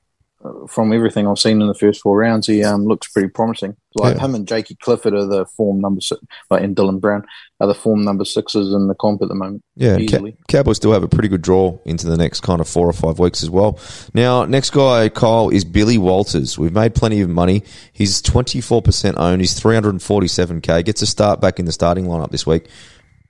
from 0.67 0.91
everything 0.91 1.27
I've 1.27 1.39
seen 1.39 1.61
in 1.61 1.67
the 1.67 1.73
first 1.73 2.01
four 2.01 2.17
rounds, 2.17 2.47
he 2.47 2.63
um, 2.63 2.85
looks 2.85 3.07
pretty 3.11 3.29
promising. 3.29 3.75
Like 3.95 4.17
Yeah. 4.17 4.23
him 4.25 4.35
and 4.35 4.47
Jakey 4.47 4.75
Clifford 4.75 5.13
are 5.13 5.25
the 5.25 5.45
form 5.45 5.79
number 5.79 6.01
six, 6.01 6.19
like 6.49 6.63
and 6.63 6.75
Dylan 6.75 6.99
Brown 6.99 7.23
are 7.59 7.67
the 7.67 7.73
form 7.75 8.03
number 8.03 8.25
sixes 8.25 8.73
in 8.73 8.87
the 8.87 8.95
comp 8.95 9.21
at 9.21 9.29
the 9.29 9.35
moment. 9.35 9.63
Yeah, 9.75 9.97
Ca- 10.05 10.31
Cowboys 10.47 10.77
still 10.77 10.91
have 10.91 11.03
a 11.03 11.07
pretty 11.07 11.29
good 11.29 11.41
draw 11.41 11.77
into 11.85 12.07
the 12.07 12.17
next 12.17 12.41
kind 12.41 12.59
of 12.59 12.67
four 12.67 12.87
or 12.89 12.93
five 12.93 13.19
weeks 13.19 13.43
as 13.43 13.49
well. 13.49 13.79
Now, 14.13 14.45
next 14.45 14.71
guy, 14.71 15.09
Kyle, 15.09 15.49
is 15.49 15.63
Billy 15.63 15.97
Walters. 15.97 16.57
We've 16.57 16.73
made 16.73 16.95
plenty 16.95 17.21
of 17.21 17.29
money. 17.29 17.63
He's 17.93 18.21
24% 18.21 19.13
owned. 19.17 19.41
He's 19.41 19.59
347k. 19.59 20.83
Gets 20.85 21.01
a 21.01 21.05
start 21.05 21.39
back 21.39 21.59
in 21.59 21.65
the 21.65 21.71
starting 21.71 22.05
lineup 22.05 22.31
this 22.31 22.45
week. 22.45 22.67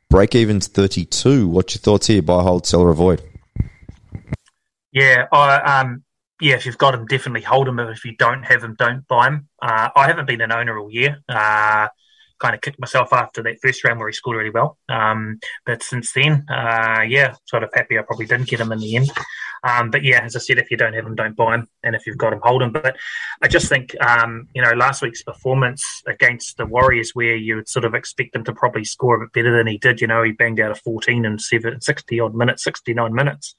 Break 0.09 0.33
even's 0.35 0.67
32. 0.67 1.47
What's 1.47 1.75
your 1.75 1.79
thoughts 1.81 2.07
here? 2.07 2.21
Buy, 2.21 2.41
hold, 2.43 2.65
sell, 2.65 2.81
or 2.81 2.89
avoid? 2.89 3.21
Yeah, 4.91 5.25
I 5.31 5.81
um 5.81 6.03
yeah, 6.43 6.55
if 6.55 6.65
you've 6.65 6.77
got 6.77 6.91
them, 6.91 7.05
definitely 7.05 7.41
hold 7.41 7.67
them. 7.67 7.79
If 7.79 8.03
you 8.03 8.15
don't 8.17 8.43
have 8.43 8.61
them, 8.61 8.75
don't 8.77 9.07
buy 9.07 9.29
them. 9.29 9.47
Uh, 9.61 9.89
I 9.95 10.07
haven't 10.07 10.27
been 10.27 10.41
an 10.41 10.51
owner 10.51 10.77
all 10.77 10.91
year. 10.91 11.23
Uh, 11.29 11.87
kind 12.37 12.53
of 12.53 12.59
kicked 12.59 12.79
myself 12.79 13.13
after 13.13 13.41
that 13.43 13.59
first 13.61 13.81
round 13.85 13.97
where 13.97 14.09
he 14.09 14.13
scored 14.13 14.35
really 14.35 14.49
well. 14.49 14.77
Um, 14.89 15.39
but 15.65 15.81
since 15.81 16.11
then, 16.11 16.45
uh, 16.49 17.01
yeah, 17.07 17.35
sort 17.45 17.63
of 17.63 17.69
happy 17.73 17.97
I 17.97 18.01
probably 18.01 18.25
didn't 18.25 18.49
get 18.49 18.59
him 18.59 18.73
in 18.73 18.79
the 18.79 18.97
end. 18.97 19.09
Um, 19.63 19.91
but 19.91 20.03
yeah, 20.03 20.21
as 20.21 20.35
I 20.35 20.39
said, 20.39 20.57
if 20.57 20.69
you 20.69 20.77
don't 20.77 20.93
have 20.93 21.05
them, 21.05 21.15
don't 21.15 21.35
buy 21.35 21.51
them, 21.55 21.67
and 21.83 21.95
if 21.95 22.05
you've 22.05 22.17
got 22.17 22.31
them, 22.31 22.41
hold 22.43 22.61
them. 22.61 22.71
But 22.71 22.97
I 23.41 23.47
just 23.47 23.69
think, 23.69 23.95
um, 24.01 24.47
you 24.53 24.61
know, 24.61 24.73
last 24.73 25.01
week's 25.01 25.23
performance 25.23 25.83
against 26.05 26.57
the 26.57 26.65
Warriors, 26.65 27.11
where 27.13 27.35
you 27.35 27.55
would 27.55 27.69
sort 27.69 27.85
of 27.85 27.93
expect 27.95 28.35
him 28.35 28.43
to 28.43 28.53
probably 28.53 28.83
score 28.83 29.15
a 29.15 29.19
bit 29.25 29.33
better 29.33 29.55
than 29.55 29.67
he 29.67 29.77
did. 29.77 30.01
You 30.01 30.07
know, 30.07 30.23
he 30.23 30.31
banged 30.31 30.59
out 30.59 30.71
a 30.71 30.75
14 30.75 31.25
and 31.25 31.41
seven, 31.41 31.79
60 31.79 32.19
odd 32.19 32.35
minutes, 32.35 32.63
69 32.63 33.13
minutes. 33.13 33.55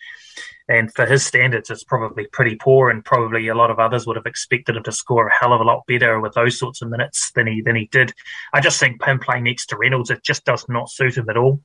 And 0.69 0.93
for 0.95 1.07
his 1.07 1.25
standards, 1.25 1.71
it's 1.71 1.85
probably 1.85 2.27
pretty 2.27 2.57
poor, 2.57 2.90
and 2.90 3.05
probably 3.05 3.49
a 3.49 3.55
lot 3.55 3.71
of 3.71 3.79
others 3.79 4.07
would 4.07 4.17
have 4.17 4.27
expected 4.27 4.77
him 4.77 4.83
to 4.85 4.93
score 4.93 5.29
a 5.29 5.35
hell 5.35 5.53
of 5.53 5.61
a 5.61 5.64
lot 5.64 5.87
better 5.87 6.21
with 6.21 6.35
those 6.35 6.59
sorts 6.59 6.83
of 6.83 6.88
minutes 6.90 7.31
than 7.33 7.47
he 7.47 7.61
than 7.62 7.77
he 7.77 7.87
did. 7.87 8.12
I 8.53 8.61
just 8.61 8.81
think 8.81 9.03
him 9.03 9.19
playing 9.19 9.45
next 9.45 9.67
to 9.67 9.79
Reynolds, 9.79 10.11
it 10.11 10.23
just 10.23 10.45
does 10.45 10.67
not 10.69 10.90
suit 10.90 11.17
him 11.17 11.29
at 11.29 11.37
all. 11.37 11.61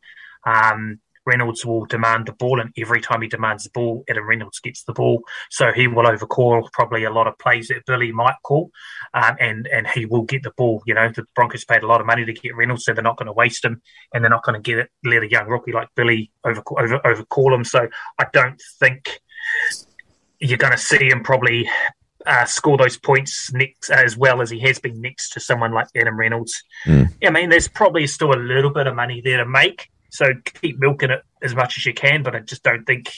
Um, 0.46 1.00
Reynolds 1.26 1.66
will 1.66 1.86
demand 1.86 2.26
the 2.26 2.34
ball, 2.34 2.60
and 2.60 2.72
every 2.78 3.02
time 3.02 3.22
he 3.22 3.28
demands 3.28 3.64
the 3.64 3.70
ball, 3.72 4.04
Adam 4.10 4.28
Reynolds 4.28 4.60
gets 4.60 4.84
the 4.84 4.94
ball. 4.94 5.22
So 5.50 5.72
he 5.72 5.88
will 5.88 6.08
overcall 6.08 6.70
probably 6.74 7.04
a 7.04 7.12
lot 7.12 7.28
of 7.28 7.38
plays 7.38 7.68
that 7.68 7.86
Billy 7.86 8.12
might 8.12 8.36
call, 8.44 8.72
um, 9.14 9.36
and 9.40 9.68
and 9.68 9.88
he 9.88 10.06
will 10.06 10.24
get 10.24 10.44
the 10.44 10.52
ball. 10.58 10.82
You 10.86 10.94
know, 10.94 11.10
the 11.10 11.26
Broncos 11.36 11.66
paid 11.66 11.84
a 11.84 11.88
lot 11.88 12.02
of 12.02 12.08
money 12.08 12.26
to 12.26 12.34
get 12.34 12.56
Reynolds, 12.56 12.86
so 12.86 12.94
they're 12.94 13.04
not 13.04 13.18
going 13.18 13.28
to 13.28 13.34
waste 13.34 13.64
him, 13.64 13.82
and 14.14 14.24
they're 14.24 14.30
not 14.32 14.44
going 14.44 14.62
to 14.62 14.62
get 14.62 14.80
it. 14.80 14.90
Let 15.04 15.24
a 15.24 15.30
young 15.30 15.48
rookie 15.48 15.72
like 15.72 15.90
Billy 15.96 16.32
over 16.44 16.64
over 16.78 17.06
overcall 17.06 17.54
him. 17.54 17.64
So 17.64 17.88
I 18.18 18.26
don't 18.34 18.62
think 18.80 19.20
you're 20.40 20.58
going 20.58 20.74
to 20.74 20.78
see 20.78 21.10
him 21.10 21.24
probably. 21.24 21.70
Uh, 22.26 22.44
score 22.44 22.78
those 22.78 22.98
points 22.98 23.52
next 23.54 23.90
as 23.90 24.18
well 24.18 24.42
as 24.42 24.50
he 24.50 24.60
has 24.60 24.78
been 24.78 25.00
next 25.00 25.30
to 25.30 25.40
someone 25.40 25.72
like 25.72 25.88
Adam 25.96 26.20
Reynolds. 26.20 26.62
Mm. 26.86 27.14
I 27.26 27.30
mean, 27.30 27.50
there's 27.50 27.70
probably 27.70 28.06
still 28.08 28.34
a 28.34 28.38
little 28.38 28.72
bit 28.72 28.88
of 28.88 28.96
money 28.96 29.22
there 29.22 29.38
to 29.38 29.46
make. 29.46 29.90
So 30.10 30.26
keep 30.62 30.80
milking 30.80 31.12
it 31.12 31.24
as 31.42 31.56
much 31.56 31.78
as 31.78 31.86
you 31.86 31.94
can, 31.94 32.24
but 32.24 32.36
I 32.36 32.40
just 32.40 32.64
don't 32.64 32.86
think 32.86 33.12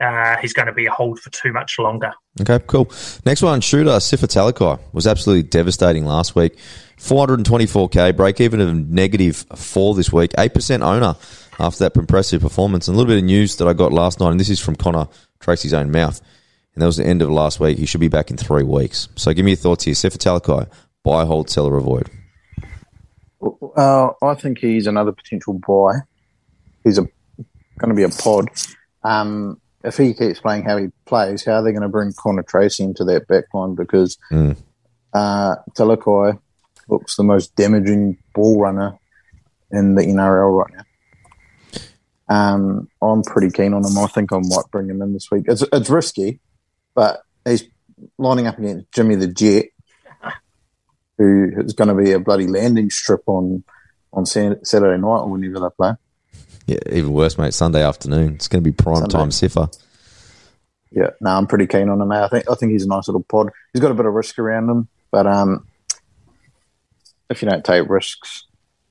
uh, 0.00 0.36
he's 0.38 0.52
going 0.52 0.66
to 0.66 0.72
be 0.72 0.86
a 0.86 0.90
hold 0.90 1.20
for 1.20 1.30
too 1.30 1.52
much 1.52 1.78
longer. 1.78 2.12
Okay, 2.40 2.62
cool. 2.66 2.90
Next 3.24 3.42
one, 3.42 3.60
shooter 3.60 3.90
Sifa 3.90 4.26
Talakai 4.26 4.80
was 4.92 5.06
absolutely 5.06 5.48
devastating 5.48 6.04
last 6.04 6.34
week. 6.34 6.56
424k, 6.98 8.16
break 8.16 8.40
even 8.40 8.60
of 8.60 8.74
negative 8.74 9.44
four 9.54 9.94
this 9.94 10.12
week. 10.12 10.32
8% 10.32 10.80
owner 10.82 11.16
after 11.58 11.84
that 11.84 11.96
impressive 11.96 12.40
performance. 12.40 12.88
And 12.88 12.94
a 12.94 12.98
little 12.98 13.12
bit 13.12 13.18
of 13.18 13.24
news 13.24 13.56
that 13.56 13.68
I 13.68 13.72
got 13.72 13.92
last 13.92 14.20
night, 14.20 14.30
and 14.30 14.40
this 14.40 14.50
is 14.50 14.60
from 14.60 14.76
Connor 14.76 15.08
Tracey's 15.40 15.74
own 15.74 15.90
mouth. 15.90 16.20
And 16.74 16.82
that 16.82 16.86
was 16.86 16.96
the 16.96 17.06
end 17.06 17.22
of 17.22 17.30
last 17.30 17.60
week. 17.60 17.78
He 17.78 17.86
should 17.86 18.00
be 18.00 18.08
back 18.08 18.30
in 18.30 18.36
three 18.36 18.62
weeks. 18.62 19.08
So 19.16 19.32
give 19.34 19.44
me 19.44 19.52
your 19.52 19.56
thoughts 19.56 19.84
here. 19.84 19.94
Sifa 19.94 20.16
Talakai, 20.16 20.70
buy, 21.02 21.24
hold, 21.24 21.50
sell, 21.50 21.66
or 21.66 21.76
avoid. 21.76 22.08
Uh, 23.76 24.10
I 24.22 24.34
think 24.34 24.58
he's 24.58 24.86
another 24.86 25.12
potential 25.12 25.54
buy. 25.54 26.00
He's 26.84 26.98
a 26.98 27.02
going 27.78 27.88
to 27.88 27.94
be 27.94 28.02
a 28.02 28.08
pod. 28.08 28.48
Um, 29.02 29.60
if 29.84 29.96
he 29.96 30.14
keeps 30.14 30.40
playing 30.40 30.62
how 30.64 30.76
he 30.76 30.88
plays, 31.06 31.44
how 31.44 31.54
are 31.54 31.62
they 31.64 31.72
going 31.72 31.82
to 31.82 31.88
bring 31.88 32.12
Connor 32.16 32.42
Tracey 32.44 32.84
into 32.84 33.04
that 33.04 33.26
backline? 33.28 33.74
Because 33.76 34.16
Mm. 34.30 34.56
uh, 35.12 35.56
Talakai 35.76 36.38
looks 36.88 37.16
the 37.16 37.24
most 37.24 37.54
damaging 37.56 38.18
ball 38.34 38.60
runner 38.60 38.96
in 39.70 39.94
the 39.96 40.02
NRL 40.02 40.56
right 40.64 40.72
now. 40.76 40.84
Um, 42.28 42.88
I'm 43.02 43.22
pretty 43.22 43.50
keen 43.50 43.74
on 43.74 43.84
him. 43.84 43.98
I 43.98 44.06
think 44.06 44.32
I 44.32 44.38
might 44.38 44.70
bring 44.70 44.88
him 44.88 45.02
in 45.02 45.12
this 45.12 45.30
week. 45.30 45.44
It's 45.48 45.64
it's 45.72 45.90
risky, 45.90 46.40
but 46.94 47.20
he's 47.44 47.64
lining 48.18 48.46
up 48.46 48.58
against 48.58 48.90
Jimmy 48.92 49.16
the 49.16 49.26
Jet, 49.26 49.66
who 51.18 51.50
is 51.58 51.72
going 51.72 51.88
to 51.88 51.94
be 51.94 52.12
a 52.12 52.20
bloody 52.20 52.46
landing 52.46 52.90
strip 52.90 53.22
on 53.26 53.64
on 54.12 54.26
Saturday 54.26 55.00
night 55.00 55.06
or 55.08 55.28
whenever 55.30 55.60
they 55.60 55.74
play. 55.76 55.92
Yeah, 56.66 56.78
even 56.90 57.12
worse, 57.12 57.38
mate. 57.38 57.54
Sunday 57.54 57.82
afternoon. 57.82 58.34
It's 58.34 58.48
going 58.48 58.62
to 58.62 58.70
be 58.70 58.74
prime 58.74 58.96
Sunday. 58.96 59.12
time 59.12 59.28
Sifa. 59.30 59.76
Yeah, 60.90 61.10
no, 61.20 61.30
I'm 61.30 61.46
pretty 61.46 61.66
keen 61.66 61.88
on 61.88 62.00
him. 62.00 62.08
mate. 62.08 62.22
I 62.22 62.28
think 62.28 62.50
I 62.50 62.54
think 62.54 62.72
he's 62.72 62.84
a 62.84 62.88
nice 62.88 63.08
little 63.08 63.22
pod. 63.22 63.50
He's 63.72 63.80
got 63.80 63.90
a 63.90 63.94
bit 63.94 64.06
of 64.06 64.12
risk 64.12 64.38
around 64.38 64.68
him, 64.68 64.88
but 65.10 65.26
um, 65.26 65.66
if 67.30 67.42
you 67.42 67.48
don't 67.48 67.64
take 67.64 67.88
risks, 67.88 68.46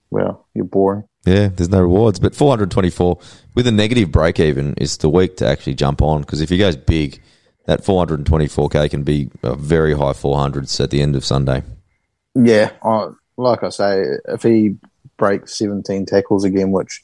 well, 0.09 0.47
you're 0.53 0.65
boring. 0.65 1.07
Yeah, 1.25 1.49
there's 1.49 1.69
no 1.69 1.81
rewards. 1.81 2.19
But 2.19 2.35
424 2.35 3.19
with 3.53 3.67
a 3.67 3.71
negative 3.71 4.11
break 4.11 4.39
even 4.39 4.73
is 4.75 4.97
the 4.97 5.09
week 5.09 5.37
to 5.37 5.47
actually 5.47 5.75
jump 5.75 6.01
on 6.01 6.21
because 6.21 6.41
if 6.41 6.49
he 6.49 6.57
goes 6.57 6.75
big, 6.75 7.21
that 7.65 7.83
424k 7.83 8.89
can 8.89 9.03
be 9.03 9.29
a 9.43 9.55
very 9.55 9.93
high 9.93 10.13
400s 10.13 10.83
at 10.83 10.89
the 10.89 11.01
end 11.01 11.15
of 11.15 11.23
Sunday. 11.23 11.61
Yeah, 12.33 12.71
I, 12.83 13.09
like 13.37 13.63
I 13.63 13.69
say, 13.69 14.03
if 14.29 14.41
he 14.41 14.77
breaks 15.17 15.57
17 15.57 16.07
tackles 16.07 16.43
again, 16.43 16.71
which 16.71 17.01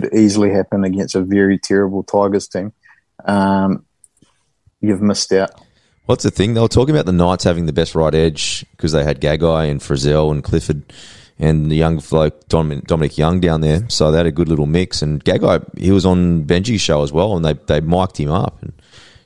could 0.00 0.14
easily 0.14 0.50
happen 0.50 0.84
against 0.84 1.14
a 1.14 1.22
very 1.22 1.58
terrible 1.58 2.02
Tigers 2.02 2.48
team, 2.48 2.72
um, 3.24 3.84
you've 4.80 5.02
missed 5.02 5.32
out. 5.32 5.50
What's 6.06 6.24
the 6.24 6.30
thing? 6.30 6.54
They 6.54 6.60
were 6.60 6.68
talking 6.68 6.94
about 6.94 7.06
the 7.06 7.12
Knights 7.12 7.44
having 7.44 7.66
the 7.66 7.72
best 7.72 7.94
right 7.94 8.14
edge 8.14 8.64
because 8.72 8.92
they 8.92 9.04
had 9.04 9.20
Gagai 9.20 9.70
and 9.70 9.80
Frizell 9.80 10.30
and 10.30 10.42
Clifford 10.42 10.92
and 11.38 11.70
the 11.70 11.76
young 11.76 11.98
bloke 11.98 12.48
Dominic, 12.48 12.86
Dominic 12.86 13.18
Young 13.18 13.40
down 13.40 13.60
there. 13.60 13.88
So 13.88 14.10
they 14.10 14.16
had 14.16 14.26
a 14.26 14.32
good 14.32 14.48
little 14.48 14.66
mix. 14.66 15.02
And 15.02 15.22
Gagai, 15.22 15.78
he 15.78 15.90
was 15.90 16.06
on 16.06 16.44
Benji's 16.44 16.80
show 16.80 17.02
as 17.02 17.12
well, 17.12 17.36
and 17.36 17.44
they 17.44 17.52
they 17.52 17.80
mic'd 17.80 18.16
him 18.16 18.30
up. 18.30 18.62
And 18.62 18.72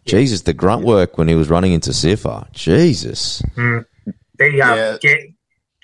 Jesus, 0.06 0.42
the 0.42 0.52
grunt 0.52 0.84
work 0.84 1.18
when 1.18 1.28
he 1.28 1.36
was 1.36 1.48
running 1.48 1.72
into 1.72 1.90
Sifa. 1.90 2.50
Jesus. 2.52 3.42
Mm. 3.56 3.84
The 4.38 4.62
uh, 4.62 4.74
Yeah. 4.74 4.96
Gag, 5.00 5.34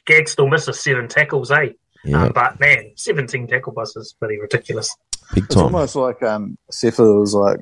Gag 0.05 0.29
still 0.29 0.49
misses 0.49 0.81
seven 0.81 1.07
tackles, 1.07 1.53
eh? 1.53 1.69
Yeah, 2.05 2.25
Uh, 2.25 2.33
but 2.33 2.61
man, 2.61 2.93
17 2.95 3.47
tackle 3.49 3.73
buses 3.73 4.07
is 4.07 4.13
pretty 4.13 4.39
ridiculous. 4.39 4.95
big 5.35 5.45
It's 5.45 5.57
almost 5.57 5.97
like 5.97 6.23
um, 6.23 6.57
Sifa 6.73 7.21
was 7.21 7.35
like, 7.35 7.61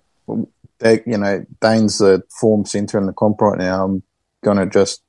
they, 0.79 1.03
you 1.07 1.19
know, 1.19 1.45
Dane's 1.61 1.99
the 1.99 2.23
form 2.41 2.65
centre 2.67 2.99
in 2.99 3.07
the 3.07 3.13
comp 3.13 3.41
right 3.41 3.59
now. 3.59 3.85
I'm 3.85 4.03
going 4.45 4.59
to 4.59 4.67
just 4.67 5.03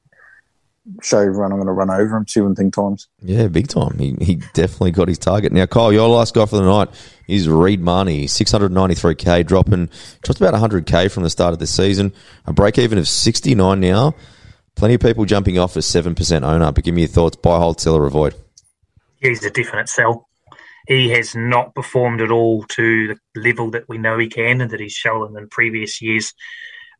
show 1.02 1.20
everyone 1.20 1.52
I'm 1.52 1.58
going 1.58 1.68
to 1.68 1.74
run 1.74 1.90
over 1.90 2.16
him 2.16 2.26
17 2.26 2.72
times. 2.72 3.10
Yeah, 3.22 3.48
big 3.48 3.68
time. 3.68 3.98
He, 4.00 4.16
he 4.22 4.36
definitely 4.54 4.92
got 4.92 5.10
his 5.10 5.18
target. 5.18 5.52
Now, 5.52 5.66
Kyle, 5.66 5.92
your 5.92 6.08
last 6.08 6.34
guy 6.34 6.46
for 6.46 6.56
the 6.56 6.64
night 6.64 6.90
is 7.28 7.50
Reed 7.50 7.82
Mahoney, 7.82 8.26
693k, 8.26 9.46
dropping 9.46 9.90
just 10.24 10.40
about 10.40 10.54
100k 10.54 11.12
from 11.12 11.24
the 11.24 11.30
start 11.30 11.52
of 11.54 11.60
the 11.60 11.68
season. 11.68 12.14
A 12.46 12.54
break 12.54 12.78
even 12.78 12.98
of 12.98 13.08
69 13.08 13.80
now. 13.80 14.16
Plenty 14.76 14.94
of 14.94 15.02
people 15.02 15.26
jumping 15.26 15.58
off 15.60 15.76
as 15.76 15.86
7% 15.86 16.44
owner, 16.44 16.72
but 16.72 16.84
give 16.84 16.96
me 16.96 17.02
your 17.02 17.10
thoughts. 17.10 17.36
Buy, 17.36 17.58
hold, 17.58 17.82
sell, 17.82 17.96
or 17.96 18.06
avoid. 18.06 18.36
He's 19.20 19.44
a 19.44 19.50
definite 19.50 19.90
sell. 19.90 20.28
He 20.88 21.10
has 21.10 21.36
not 21.36 21.76
performed 21.76 22.22
at 22.22 22.32
all 22.32 22.64
to 22.64 23.08
the 23.34 23.42
level 23.42 23.72
that 23.72 23.90
we 23.90 23.98
know 23.98 24.18
he 24.18 24.28
can 24.30 24.62
and 24.62 24.72
that 24.72 24.80
he's 24.80 24.94
shown 24.94 25.38
in 25.38 25.50
previous 25.50 26.02
years. 26.02 26.34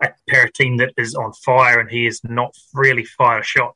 A 0.02 0.10
para 0.28 0.52
team 0.52 0.78
that 0.78 0.94
is 0.98 1.16
on 1.16 1.32
fire 1.34 1.80
and 1.80 1.90
he 1.90 2.06
is 2.06 2.22
not 2.24 2.54
really 2.74 3.06
fired 3.06 3.42
a 3.42 3.44
shot. 3.46 3.76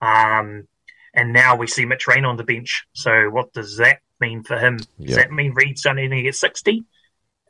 Um, 0.00 0.66
and 1.14 1.32
now 1.32 1.56
we 1.56 1.66
see 1.66 1.84
Mitch 1.84 2.06
Rain 2.06 2.24
on 2.24 2.36
the 2.36 2.44
bench. 2.44 2.86
So 2.92 3.28
what 3.30 3.52
does 3.52 3.76
that 3.78 3.98
mean 4.20 4.42
for 4.44 4.58
him? 4.58 4.78
Does 4.78 4.88
Yeah. 4.98 5.16
that 5.16 5.32
mean 5.32 5.52
Reed's 5.54 5.84
only 5.86 6.02
going 6.08 6.18
to 6.18 6.22
get 6.22 6.34
60? 6.34 6.84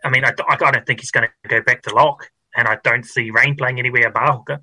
I 0.04 0.10
mean, 0.10 0.24
I, 0.24 0.32
I 0.48 0.56
don't 0.56 0.86
think 0.86 1.00
he's 1.00 1.10
going 1.10 1.28
to 1.42 1.48
go 1.48 1.60
back 1.60 1.82
to 1.82 1.94
lock, 1.94 2.30
and 2.56 2.68
I 2.68 2.78
don't 2.84 3.04
see 3.04 3.30
Rain 3.30 3.56
playing 3.56 3.78
anywhere 3.78 4.10
bar 4.10 4.32
hooker. 4.32 4.60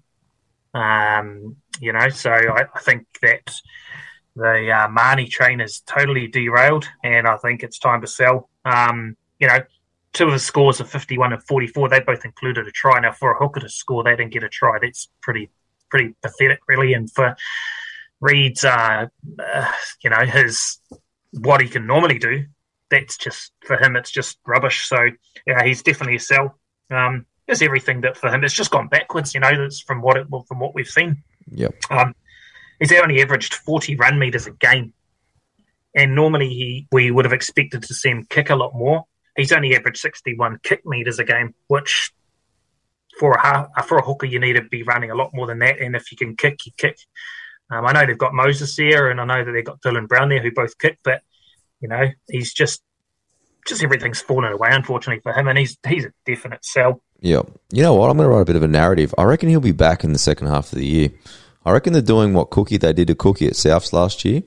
Um, 0.73 1.57
you 1.79 1.91
know, 1.93 2.09
so 2.09 2.31
I, 2.31 2.65
I 2.73 2.79
think 2.79 3.05
that 3.21 3.53
the 4.35 4.71
uh, 4.71 4.87
Mahoney 4.89 5.27
train 5.27 5.61
is 5.61 5.81
totally 5.81 6.27
derailed, 6.27 6.87
and 7.03 7.27
I 7.27 7.37
think 7.37 7.63
it's 7.63 7.79
time 7.79 8.01
to 8.01 8.07
sell. 8.07 8.49
Um, 8.65 9.15
you 9.39 9.47
know, 9.47 9.59
two 10.13 10.25
of 10.25 10.31
the 10.31 10.39
scores 10.39 10.79
of 10.79 10.89
51 10.89 11.33
and 11.33 11.43
44, 11.43 11.89
they 11.89 11.99
both 11.99 12.25
included 12.25 12.67
a 12.67 12.71
try. 12.71 12.99
Now, 12.99 13.11
for 13.11 13.31
a 13.31 13.37
hooker 13.37 13.59
to 13.59 13.69
score, 13.69 14.03
they 14.03 14.15
didn't 14.15 14.31
get 14.31 14.43
a 14.43 14.49
try. 14.49 14.77
That's 14.81 15.09
pretty, 15.21 15.49
pretty 15.89 16.15
pathetic, 16.21 16.59
really. 16.67 16.93
And 16.93 17.11
for 17.11 17.35
Reed's, 18.19 18.63
uh, 18.63 19.07
uh, 19.39 19.71
you 20.03 20.09
know, 20.09 20.25
his 20.25 20.79
what 21.31 21.61
he 21.61 21.67
can 21.67 21.85
normally 21.85 22.17
do, 22.17 22.45
that's 22.89 23.17
just 23.17 23.51
for 23.65 23.77
him, 23.77 23.95
it's 23.95 24.11
just 24.11 24.37
rubbish. 24.45 24.87
So, 24.87 25.09
yeah, 25.45 25.63
he's 25.63 25.83
definitely 25.83 26.15
a 26.15 26.19
sell. 26.19 26.59
Um, 26.89 27.25
there's 27.45 27.61
everything 27.61 28.01
that 28.01 28.17
for 28.17 28.29
him, 28.29 28.43
it's 28.43 28.53
just 28.53 28.71
gone 28.71 28.87
backwards. 28.87 29.33
You 29.33 29.41
know, 29.41 29.55
that's 29.55 29.81
from 29.81 30.01
what 30.01 30.17
it, 30.17 30.27
from 30.47 30.59
what 30.59 30.73
we've 30.73 30.87
seen. 30.87 31.23
Yep. 31.51 31.75
Um, 31.89 32.15
he's 32.79 32.91
only 32.93 33.21
averaged 33.21 33.53
40 33.53 33.95
run 33.95 34.19
meters 34.19 34.47
a 34.47 34.51
game. 34.51 34.93
And 35.95 36.13
normally 36.13 36.49
he 36.49 36.87
we 36.91 37.11
would 37.11 37.25
have 37.25 37.33
expected 37.33 37.83
to 37.83 37.93
see 37.93 38.09
him 38.09 38.25
kick 38.29 38.49
a 38.49 38.55
lot 38.55 38.75
more. 38.75 39.05
He's 39.37 39.51
only 39.51 39.75
averaged 39.75 39.97
61 39.97 40.59
kick 40.63 40.85
meters 40.85 41.19
a 41.19 41.23
game, 41.23 41.53
which 41.67 42.11
for 43.19 43.33
a 43.33 43.41
half, 43.41 43.87
for 43.87 43.97
a 43.97 44.01
hooker 44.01 44.25
you 44.25 44.39
need 44.39 44.53
to 44.53 44.61
be 44.61 44.83
running 44.83 45.11
a 45.11 45.15
lot 45.15 45.33
more 45.33 45.47
than 45.47 45.59
that. 45.59 45.79
And 45.79 45.95
if 45.95 46.11
you 46.11 46.17
can 46.17 46.35
kick, 46.35 46.65
you 46.65 46.73
kick. 46.77 46.97
Um, 47.71 47.85
I 47.85 47.93
know 47.93 48.05
they've 48.05 48.17
got 48.17 48.33
Moses 48.33 48.75
there, 48.75 49.09
and 49.09 49.19
I 49.19 49.25
know 49.25 49.43
that 49.43 49.51
they've 49.51 49.65
got 49.65 49.81
Dylan 49.81 50.07
Brown 50.07 50.29
there 50.29 50.41
who 50.41 50.51
both 50.51 50.77
kick, 50.77 50.99
but 51.03 51.21
you 51.79 51.87
know 51.87 52.09
he's 52.29 52.53
just 52.53 52.81
just 53.67 53.83
everything's 53.83 54.21
fallen 54.21 54.51
away 54.51 54.69
unfortunately 54.71 55.21
for 55.21 55.33
him, 55.33 55.47
and 55.47 55.57
he's 55.57 55.77
he's 55.87 56.05
a 56.05 56.11
definite 56.25 56.63
sell. 56.63 57.01
Yeah, 57.21 57.41
You 57.71 57.81
know 57.81 57.95
what? 57.95 58.09
I'm 58.09 58.17
going 58.17 58.29
to 58.29 58.35
write 58.35 58.41
a 58.41 58.45
bit 58.45 58.55
of 58.55 58.61
a 58.61 58.67
narrative. 58.67 59.15
I 59.17 59.23
reckon 59.23 59.49
he'll 59.49 59.59
be 59.59 59.71
back 59.71 60.03
in 60.03 60.13
the 60.13 60.19
second 60.19 60.47
half 60.47 60.71
of 60.71 60.77
the 60.77 60.85
year. 60.85 61.09
I 61.65 61.71
reckon 61.71 61.93
they're 61.93 62.01
doing 62.01 62.33
what 62.33 62.51
Cookie 62.51 62.77
they 62.77 62.93
did 62.93 63.07
to 63.07 63.15
Cookie 63.15 63.47
at 63.47 63.53
Souths 63.53 63.91
last 63.91 64.23
year, 64.23 64.43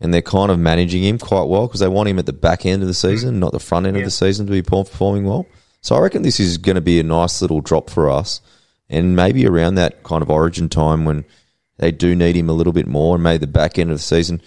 and 0.00 0.12
they're 0.12 0.22
kind 0.22 0.50
of 0.50 0.58
managing 0.58 1.04
him 1.04 1.18
quite 1.18 1.48
well 1.48 1.66
because 1.66 1.80
they 1.80 1.88
want 1.88 2.08
him 2.08 2.18
at 2.18 2.26
the 2.26 2.32
back 2.32 2.66
end 2.66 2.82
of 2.82 2.88
the 2.88 2.94
season, 2.94 3.38
not 3.38 3.52
the 3.52 3.60
front 3.60 3.86
end 3.86 3.96
of 3.96 4.04
the 4.04 4.10
season, 4.10 4.46
to 4.46 4.52
be 4.52 4.62
performing 4.62 5.24
well. 5.24 5.46
So 5.80 5.94
I 5.94 6.00
reckon 6.00 6.22
this 6.22 6.40
is 6.40 6.58
going 6.58 6.74
to 6.74 6.80
be 6.80 6.98
a 6.98 7.04
nice 7.04 7.40
little 7.40 7.60
drop 7.60 7.90
for 7.90 8.10
us, 8.10 8.40
and 8.88 9.14
maybe 9.14 9.46
around 9.46 9.76
that 9.76 10.02
kind 10.02 10.22
of 10.22 10.30
origin 10.30 10.68
time 10.68 11.04
when 11.04 11.24
they 11.78 11.92
do 11.92 12.16
need 12.16 12.36
him 12.36 12.48
a 12.48 12.54
little 12.54 12.72
bit 12.72 12.86
more, 12.86 13.14
and 13.14 13.22
maybe 13.22 13.38
the 13.38 13.46
back 13.46 13.78
end 13.78 13.90
of 13.90 13.96
the 13.96 14.02
season. 14.02 14.42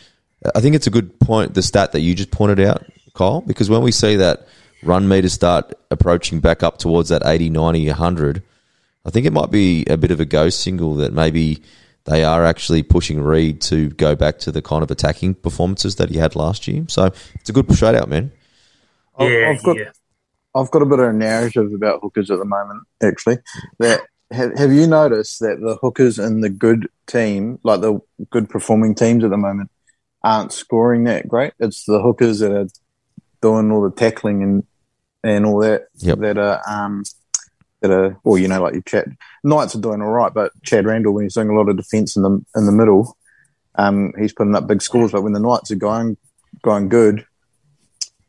I 0.54 0.60
think 0.60 0.76
it's 0.76 0.88
a 0.88 0.92
good 0.92 1.20
point, 1.20 1.54
the 1.54 1.62
stat 1.62 1.94
that 1.94 2.02
you 2.02 2.14
just 2.16 2.32
pointed 2.32 2.60
out, 2.60 2.84
Kyle, 3.14 3.42
because 3.42 3.70
when 3.70 3.84
we 3.84 3.92
see 3.92 4.18
that 4.18 4.48
run 4.84 5.08
meter 5.08 5.30
start 5.30 5.74
approaching 5.92 6.40
back 6.40 6.64
up 6.64 6.78
towards 6.78 7.10
that 7.10 7.22
80, 7.26 7.50
90, 7.52 7.88
100, 7.88 8.44
I 9.06 9.10
think 9.10 9.26
it 9.26 9.34
might 9.34 9.52
be 9.52 9.86
a 9.86 9.98
bit 9.98 10.12
of 10.12 10.20
a 10.20 10.26
ghost 10.26 10.60
single 10.60 10.96
that 10.96 11.14
maybe 11.14 11.62
they 12.06 12.24
are 12.24 12.44
actually 12.46 12.84
pushing 12.84 13.22
Reed 13.22 13.62
to 13.62 13.90
go 13.92 14.16
back 14.16 14.40
to 14.40 14.52
the 14.52 14.62
kind 14.62 14.84
of 14.84 14.90
attacking 14.92 15.36
performances 15.36 15.96
that 15.98 16.10
he 16.10 16.18
had 16.18 16.36
last 16.36 16.68
year. 16.68 16.84
So 16.88 17.12
it's 17.36 17.50
a 17.50 17.54
good 17.54 17.72
shout 17.78 17.96
out, 17.96 18.10
man. 18.10 18.32
I've- 19.18 19.32
Yeah, 19.34 19.50
I've 19.56 19.64
got- 19.64 19.78
yeah. 19.78 19.92
I've 20.54 20.72
got 20.72 20.82
a 20.82 20.86
bit 20.86 21.00
of 21.00 21.08
a 21.10 21.14
narrative 21.14 21.72
about 21.74 22.02
hookers 22.02 22.30
at 22.30 22.38
the 22.40 22.46
moment, 22.46 22.84
actually. 23.02 23.38
That 23.80 24.02
have, 24.32 24.58
have 24.58 24.72
you 24.74 24.86
noticed 24.88 25.40
that 25.40 25.60
the 25.62 25.78
hookers 25.82 26.20
in 26.20 26.42
the 26.42 26.50
good 26.50 26.88
team, 27.08 27.60
like 27.64 27.82
the 27.82 28.00
good 28.32 28.50
performing 28.50 28.96
teams 28.96 29.24
at 29.24 29.30
the 29.30 29.38
moment, 29.38 29.70
aren't 30.24 30.52
scoring 30.52 31.06
that 31.06 31.28
great? 31.28 31.54
It's 31.60 31.86
the 31.86 32.02
hookers 32.02 32.40
that 32.40 32.52
are 32.52 32.68
doing 33.42 33.72
all 33.72 33.82
the 33.82 33.92
tackling 33.96 34.44
and 34.44 34.64
and 35.24 35.46
all 35.46 35.60
that 35.60 35.84
Yep. 35.98 36.20
that 36.20 36.38
are 36.38 36.62
um 36.68 37.04
that 37.82 37.92
are 37.92 38.18
well, 38.24 38.38
you 38.38 38.48
know, 38.48 38.62
like 38.62 38.74
your 38.74 38.84
Chad 38.84 39.18
Knights 39.44 39.76
are 39.76 39.82
doing 39.82 40.02
all 40.02 40.10
right, 40.10 40.34
but 40.34 40.52
Chad 40.64 40.86
Randall 40.86 41.14
when 41.14 41.26
he's 41.26 41.34
doing 41.34 41.50
a 41.50 41.56
lot 41.56 41.70
of 41.70 41.78
defence 41.78 42.16
in 42.16 42.24
the 42.24 42.44
in 42.56 42.66
the 42.66 42.72
middle, 42.72 43.18
um, 43.76 44.14
he's 44.20 44.34
putting 44.34 44.56
up 44.56 44.68
big 44.68 44.82
scores. 44.82 45.12
But 45.12 45.24
when 45.24 45.34
the 45.34 45.40
Knights 45.40 45.72
are 45.72 45.76
going 45.76 46.18
going 46.62 46.90
good, 46.90 47.26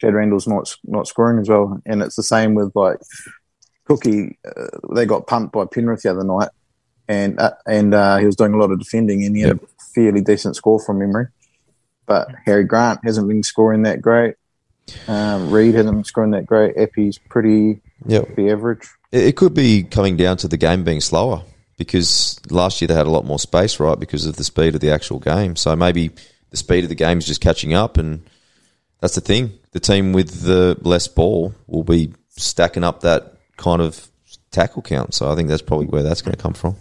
Chad 0.01 0.15
Randall's 0.15 0.49
not 0.49 0.75
not 0.85 1.07
scoring 1.07 1.39
as 1.39 1.49
well, 1.49 1.81
and 1.87 2.03
it's 2.03 2.17
the 2.17 2.23
same 2.23 2.55
with 2.55 2.75
like 2.75 2.99
Cookie. 3.85 4.39
Uh, 4.45 4.79
they 4.95 5.07
got 5.07 5.27
pumped 5.27 5.53
by 5.53 5.65
Penrith 5.67 6.03
the 6.03 6.11
other 6.11 6.25
night, 6.25 6.49
and 7.07 7.39
uh, 7.39 7.53
and 7.67 7.95
uh, 7.95 8.17
he 8.17 8.27
was 8.27 8.37
doing 8.37 8.55
a 8.55 8.59
lot 8.59 8.71
of 8.71 8.79
defending, 8.79 9.25
and 9.25 9.37
he 9.37 9.43
had 9.43 9.59
a 9.59 9.61
fairly 9.95 10.23
decent 10.23 10.57
score 10.57 10.81
from 10.81 10.99
memory. 10.99 11.27
But 12.07 12.29
Harry 12.47 12.65
Grant 12.65 13.01
hasn't 13.05 13.29
been 13.29 13.43
scoring 13.43 13.83
that 13.83 14.01
great. 14.01 14.35
Um, 15.07 15.51
Reed 15.51 15.75
hasn't 15.75 15.95
been 15.95 16.05
scoring 16.05 16.33
that 16.33 16.47
great. 16.47 16.77
Api's 16.77 17.19
pretty 17.19 17.81
Yep. 18.07 18.35
pretty 18.35 18.51
average. 18.51 18.89
It 19.11 19.25
it 19.25 19.37
could 19.37 19.55
be 19.55 19.83
coming 19.83 20.17
down 20.17 20.37
to 20.39 20.49
the 20.49 20.57
game 20.57 20.85
being 20.85 21.01
slower 21.01 21.43
because 21.79 22.41
last 22.51 22.81
year 22.81 22.89
they 22.89 22.95
had 22.95 23.07
a 23.07 23.11
lot 23.11 23.25
more 23.25 23.39
space, 23.39 23.81
right, 23.81 23.99
because 23.99 24.27
of 24.27 24.37
the 24.37 24.45
speed 24.45 24.75
of 24.75 24.81
the 24.81 24.91
actual 24.91 25.19
game. 25.19 25.57
So 25.57 25.75
maybe 25.75 26.11
the 26.51 26.57
speed 26.57 26.85
of 26.85 26.89
the 26.89 26.95
game 26.95 27.19
is 27.19 27.27
just 27.27 27.41
catching 27.41 27.75
up, 27.75 27.97
and 27.97 28.29
that's 29.01 29.15
the 29.15 29.21
thing. 29.21 29.53
The 29.73 29.81
team 29.81 30.13
with 30.13 30.43
the 30.43 30.79
less 30.83 31.09
ball 31.09 31.55
will 31.67 31.85
be 31.85 32.13
stacking 32.31 32.85
up 32.85 33.01
that 33.01 33.35
kind 33.57 33.83
of 33.83 34.09
tackle 34.51 34.83
count. 34.83 35.15
So 35.15 35.31
I 35.31 35.35
think 35.35 35.49
that's 35.49 35.63
probably 35.63 35.87
where 35.87 36.03
that's 36.03 36.23
going 36.23 36.37
to 36.37 36.43
come 36.43 36.55
from. 36.55 36.77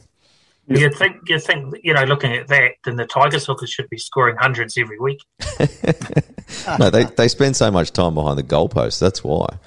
You'd 0.68 0.96
think, 0.96 1.18
you 1.28 1.40
think, 1.40 1.76
you 1.84 1.94
know, 1.94 2.04
looking 2.04 2.32
at 2.34 2.48
that, 2.48 2.74
then 2.86 2.96
the 2.96 3.06
Tigers 3.06 3.46
hookers 3.46 3.70
should 3.70 3.90
be 3.90 3.98
scoring 3.98 4.38
hundreds 4.40 4.78
every 4.78 5.00
week. 5.00 5.20
no, 6.80 6.90
they, 6.90 7.06
they 7.06 7.28
spend 7.28 7.58
so 7.58 7.72
much 7.72 7.92
time 7.92 8.14
behind 8.14 8.38
the 8.38 8.44
goalpost. 8.44 9.00
That's 9.00 9.24
why. 9.24 9.58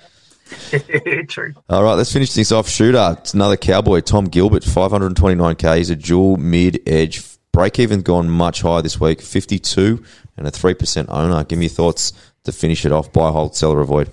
True. 1.28 1.54
All 1.68 1.82
right, 1.82 1.94
let's 1.94 2.12
finish 2.12 2.32
things 2.32 2.52
off. 2.52 2.68
Shooter, 2.68 3.16
it's 3.18 3.34
another 3.34 3.56
cowboy, 3.56 4.00
Tom 4.00 4.26
Gilbert, 4.26 4.62
529k. 4.62 5.78
He's 5.78 5.90
a 5.90 5.96
dual 5.96 6.36
mid 6.36 6.80
edge. 6.86 7.22
Break 7.52 7.78
even 7.78 8.02
gone 8.02 8.28
much 8.28 8.62
higher 8.62 8.82
this 8.82 8.98
week, 9.00 9.20
52 9.22 10.02
and 10.36 10.46
a 10.46 10.50
3% 10.50 11.06
owner. 11.08 11.44
Give 11.44 11.58
me 11.58 11.66
your 11.66 11.70
thoughts 11.70 12.12
to 12.44 12.52
finish 12.52 12.84
it 12.84 12.90
off. 12.92 13.12
Buy, 13.12 13.30
hold, 13.30 13.54
sell, 13.54 13.70
or 13.72 13.80
avoid. 13.80 14.10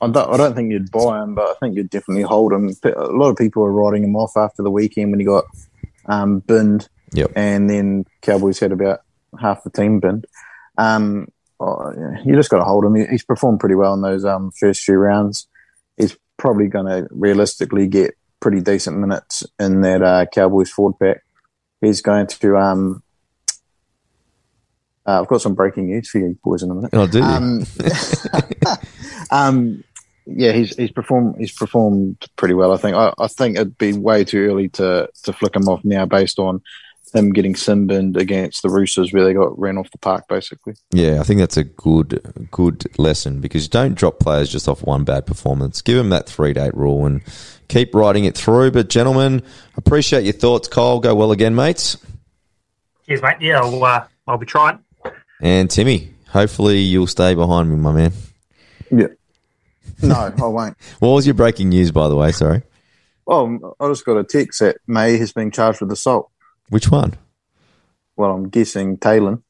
I 0.00 0.08
don't, 0.08 0.32
I 0.32 0.36
don't 0.36 0.54
think 0.54 0.70
you'd 0.70 0.90
buy 0.92 1.22
him, 1.22 1.34
but 1.34 1.48
I 1.48 1.54
think 1.58 1.74
you'd 1.74 1.90
definitely 1.90 2.22
hold 2.22 2.52
him. 2.52 2.70
A 2.84 3.06
lot 3.06 3.30
of 3.30 3.36
people 3.36 3.64
are 3.64 3.72
writing 3.72 4.04
him 4.04 4.14
off 4.14 4.36
after 4.36 4.62
the 4.62 4.70
weekend 4.70 5.10
when 5.10 5.18
he 5.20 5.26
got 5.26 5.44
um, 6.06 6.38
binned, 6.40 6.88
Yep. 7.12 7.32
and 7.34 7.68
then 7.68 8.04
Cowboys 8.22 8.60
had 8.60 8.72
about 8.72 9.00
half 9.40 9.64
the 9.64 9.70
team 9.70 9.98
binned. 10.00 10.26
Um, 10.78 11.28
oh, 11.60 11.92
yeah, 11.96 12.22
you 12.24 12.34
just 12.34 12.50
got 12.50 12.58
to 12.58 12.64
hold 12.64 12.84
him. 12.84 12.94
He- 12.94 13.06
He's 13.06 13.24
performed 13.24 13.60
pretty 13.60 13.74
well 13.74 13.94
in 13.94 14.02
those 14.02 14.24
um, 14.24 14.50
first 14.52 14.82
few 14.82 14.96
rounds. 14.96 15.46
He's 15.96 16.16
probably 16.36 16.68
going 16.68 16.86
to 16.86 17.08
realistically 17.10 17.86
get 17.86 18.14
pretty 18.40 18.60
decent 18.60 18.98
minutes 18.98 19.44
in 19.58 19.80
that 19.80 20.02
uh, 20.02 20.26
Cowboys 20.26 20.70
forward 20.70 20.98
pack. 21.00 21.22
He's 21.80 22.02
going 22.02 22.26
to 22.26 22.56
um, 22.56 23.02
Uh, 25.06 25.20
I've 25.20 25.28
got 25.28 25.40
some 25.40 25.54
breaking 25.54 25.86
news 25.86 26.08
for 26.10 26.18
you 26.18 26.36
boys 26.42 26.62
in 26.62 26.70
a 26.70 26.74
minute. 26.74 26.90
Oh, 26.92 27.06
do 27.06 27.18
you? 27.18 27.24
Um, 27.24 27.64
um, 29.30 29.84
yeah, 30.26 30.52
he's 30.52 30.74
he's 30.76 30.90
performed 30.90 31.36
he's 31.38 31.52
performed 31.52 32.16
pretty 32.36 32.54
well. 32.54 32.72
I 32.72 32.76
think 32.76 32.96
I, 32.96 33.12
I 33.18 33.28
think 33.28 33.56
it'd 33.56 33.78
be 33.78 33.92
way 33.92 34.24
too 34.24 34.44
early 34.46 34.68
to 34.70 35.08
to 35.22 35.32
flick 35.32 35.54
him 35.54 35.68
off 35.68 35.84
now 35.84 36.04
based 36.06 36.38
on 36.40 36.60
him 37.16 37.32
getting 37.32 37.54
simbined 37.54 38.16
against 38.16 38.62
the 38.62 38.68
Roosters 38.68 39.12
where 39.12 39.24
they 39.24 39.32
got 39.32 39.58
ran 39.58 39.78
off 39.78 39.90
the 39.90 39.98
park 39.98 40.28
basically. 40.28 40.74
Yeah, 40.92 41.20
I 41.20 41.22
think 41.22 41.40
that's 41.40 41.56
a 41.56 41.64
good 41.64 42.48
good 42.50 42.84
lesson 42.98 43.40
because 43.40 43.64
you 43.64 43.70
don't 43.70 43.94
drop 43.94 44.18
players 44.20 44.50
just 44.50 44.68
off 44.68 44.82
one 44.82 45.04
bad 45.04 45.26
performance. 45.26 45.82
Give 45.82 45.96
them 45.96 46.10
that 46.10 46.28
three 46.28 46.52
date 46.52 46.74
rule 46.74 47.06
and 47.06 47.22
keep 47.68 47.94
riding 47.94 48.24
it 48.24 48.36
through. 48.36 48.70
But 48.72 48.88
gentlemen, 48.88 49.42
appreciate 49.76 50.24
your 50.24 50.32
thoughts. 50.32 50.68
Kyle, 50.68 51.00
go 51.00 51.14
well 51.14 51.32
again, 51.32 51.54
mates. 51.54 51.96
Cheers, 53.06 53.22
mate. 53.22 53.36
Yeah, 53.40 53.60
I'll, 53.60 53.84
uh, 53.84 54.04
I'll 54.26 54.38
be 54.38 54.46
trying. 54.46 54.80
And 55.40 55.70
Timmy, 55.70 56.10
hopefully 56.28 56.78
you'll 56.78 57.06
stay 57.06 57.34
behind 57.34 57.70
me, 57.70 57.76
my 57.76 57.92
man. 57.92 58.12
Yeah. 58.90 59.06
No, 60.02 60.14
I 60.14 60.46
won't. 60.46 60.76
What 60.98 61.10
was 61.10 61.26
your 61.26 61.34
breaking 61.34 61.68
news, 61.70 61.90
by 61.90 62.08
the 62.08 62.16
way? 62.16 62.32
Sorry, 62.32 62.62
Oh, 63.28 63.74
I 63.80 63.88
just 63.88 64.04
got 64.04 64.16
a 64.16 64.24
text 64.24 64.60
that 64.60 64.76
May 64.86 65.16
has 65.18 65.32
been 65.32 65.50
charged 65.50 65.80
with 65.80 65.90
assault. 65.90 66.30
Which 66.68 66.90
one? 66.90 67.14
Well, 68.16 68.32
I'm 68.32 68.48
guessing 68.48 68.96
Taylan. 68.98 69.42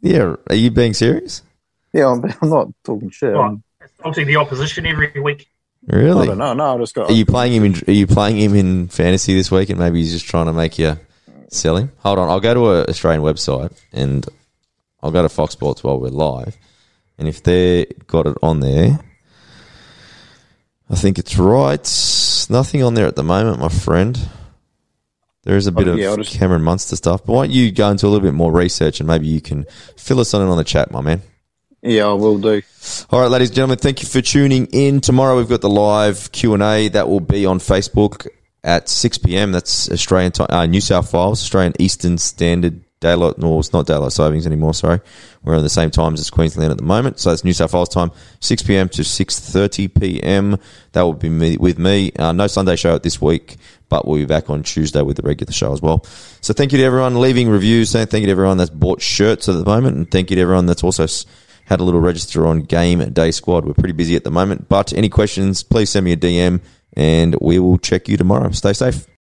Yeah, 0.00 0.36
are 0.48 0.54
you 0.54 0.70
being 0.70 0.94
serious? 0.94 1.42
Yeah, 1.92 2.08
I'm, 2.12 2.22
I'm 2.42 2.50
not 2.50 2.68
talking 2.84 3.10
shit. 3.10 3.32
Well, 3.32 3.42
I'm- 3.42 3.62
it's 3.80 3.92
obviously 4.00 4.24
the 4.24 4.36
opposition 4.36 4.86
every 4.86 5.12
week. 5.20 5.48
I 5.90 5.96
Really? 5.96 6.26
don't 6.26 6.38
know. 6.38 6.52
No, 6.52 6.74
I 6.74 6.78
just 6.78 6.94
got. 6.94 7.08
Are 7.10 7.12
you 7.14 7.24
playing 7.24 7.52
him 7.54 7.64
in? 7.64 7.74
Are 7.86 7.92
you 7.92 8.06
playing 8.06 8.36
him 8.36 8.54
in 8.54 8.88
fantasy 8.88 9.34
this 9.34 9.50
week? 9.50 9.70
And 9.70 9.78
maybe 9.78 9.98
he's 10.00 10.12
just 10.12 10.26
trying 10.26 10.46
to 10.46 10.52
make 10.52 10.78
you 10.78 10.98
sell 11.48 11.76
him. 11.76 11.92
Hold 11.98 12.18
on, 12.18 12.28
I'll 12.28 12.40
go 12.40 12.52
to 12.54 12.70
an 12.80 12.86
Australian 12.90 13.22
website 13.22 13.72
and 13.92 14.26
I'll 15.02 15.12
go 15.12 15.22
to 15.22 15.28
Fox 15.28 15.52
Sports 15.52 15.82
while 15.84 15.98
we're 15.98 16.08
live. 16.08 16.56
And 17.16 17.26
if 17.28 17.42
they 17.42 17.86
got 18.08 18.26
it 18.26 18.36
on 18.42 18.60
there, 18.60 18.98
I 20.90 20.94
think 20.96 21.18
it's 21.18 21.38
right. 21.38 21.80
Nothing 22.50 22.82
on 22.82 22.94
there 22.94 23.06
at 23.06 23.16
the 23.16 23.22
moment, 23.22 23.60
my 23.60 23.68
friend. 23.68 24.18
There 25.48 25.56
is 25.56 25.66
a 25.66 25.72
bit 25.72 25.88
Oh, 25.88 25.92
of 25.92 25.98
yeah, 25.98 26.10
I'll 26.10 26.18
just- 26.18 26.32
Cameron 26.38 26.62
Munster 26.62 26.94
stuff, 26.94 27.24
but 27.24 27.32
why 27.32 27.46
don't 27.46 27.54
you 27.54 27.72
go 27.72 27.88
into 27.90 28.06
a 28.06 28.10
little 28.10 28.20
bit 28.22 28.34
more 28.34 28.52
research 28.52 29.00
and 29.00 29.06
maybe 29.06 29.28
you 29.28 29.40
can 29.40 29.64
fill 29.96 30.20
us 30.20 30.34
on 30.34 30.42
in 30.42 30.48
on 30.48 30.58
the 30.58 30.62
chat, 30.62 30.90
my 30.90 31.00
man. 31.00 31.22
Yeah, 31.82 32.04
I 32.08 32.12
will 32.12 32.36
do. 32.36 32.60
All 33.08 33.20
right, 33.20 33.30
ladies 33.30 33.48
and 33.48 33.56
gentlemen, 33.56 33.78
thank 33.78 34.02
you 34.02 34.08
for 34.08 34.20
tuning 34.20 34.66
in. 34.72 35.00
Tomorrow 35.00 35.38
we've 35.38 35.48
got 35.48 35.62
the 35.62 35.70
live 35.70 36.30
Q 36.32 36.52
and 36.52 36.62
A 36.62 36.88
that 36.88 37.08
will 37.08 37.20
be 37.20 37.46
on 37.46 37.60
Facebook 37.60 38.26
at 38.62 38.90
six 38.90 39.16
pm. 39.16 39.52
That's 39.52 39.90
Australian 39.90 40.32
time, 40.32 40.48
uh, 40.50 40.66
New 40.66 40.82
South 40.82 41.10
Wales, 41.14 41.40
Australian 41.40 41.72
Eastern 41.78 42.18
Standard 42.18 42.82
Daylight. 43.00 43.38
No, 43.38 43.58
it's 43.60 43.72
not 43.72 43.86
daylight 43.86 44.12
savings 44.12 44.44
anymore. 44.44 44.74
Sorry, 44.74 45.00
we're 45.44 45.56
on 45.56 45.62
the 45.62 45.70
same 45.70 45.90
times 45.90 46.20
as 46.20 46.28
Queensland 46.28 46.72
at 46.72 46.76
the 46.78 46.84
moment. 46.84 47.20
So 47.20 47.30
it's 47.30 47.44
New 47.44 47.54
South 47.54 47.72
Wales 47.72 47.88
time, 47.88 48.10
six 48.40 48.60
pm 48.62 48.90
to 48.90 49.02
six 49.04 49.38
thirty 49.40 49.88
pm. 49.88 50.58
That 50.92 51.02
will 51.02 51.14
be 51.14 51.30
me, 51.30 51.56
with 51.56 51.78
me. 51.78 52.12
Uh, 52.18 52.32
no 52.32 52.48
Sunday 52.48 52.74
show 52.76 52.98
this 52.98 53.22
week, 53.22 53.56
but 53.88 54.06
we'll 54.06 54.18
be 54.18 54.26
back 54.26 54.50
on 54.50 54.62
Tuesday 54.62 55.02
with 55.02 55.16
the 55.16 55.22
regular 55.22 55.52
show 55.52 55.72
as 55.72 55.82
well. 55.82 56.04
So 56.40 56.52
thank 56.52 56.72
you 56.72 56.78
to 56.78 56.84
everyone 56.84 57.20
leaving 57.20 57.48
reviews. 57.48 57.92
Thank 57.92 58.12
you 58.12 58.26
to 58.26 58.30
everyone 58.30 58.58
that's 58.58 58.70
bought 58.70 59.00
shirts 59.00 59.48
at 59.48 59.56
the 59.56 59.64
moment, 59.64 59.96
and 59.96 60.10
thank 60.10 60.30
you 60.30 60.36
to 60.36 60.42
everyone 60.42 60.66
that's 60.66 60.84
also. 60.84 61.06
had 61.64 61.80
a 61.80 61.84
little 61.84 62.00
register 62.00 62.46
on 62.46 62.60
Game 62.62 63.12
Day 63.12 63.30
Squad. 63.30 63.66
We're 63.66 63.74
pretty 63.74 63.92
busy 63.92 64.16
at 64.16 64.24
the 64.24 64.30
moment, 64.30 64.68
but 64.68 64.92
any 64.94 65.08
questions, 65.08 65.62
please 65.62 65.90
send 65.90 66.04
me 66.04 66.12
a 66.12 66.16
DM 66.16 66.60
and 66.94 67.36
we 67.40 67.58
will 67.58 67.78
check 67.78 68.08
you 68.08 68.16
tomorrow. 68.16 68.50
Stay 68.50 68.72
safe. 68.72 69.08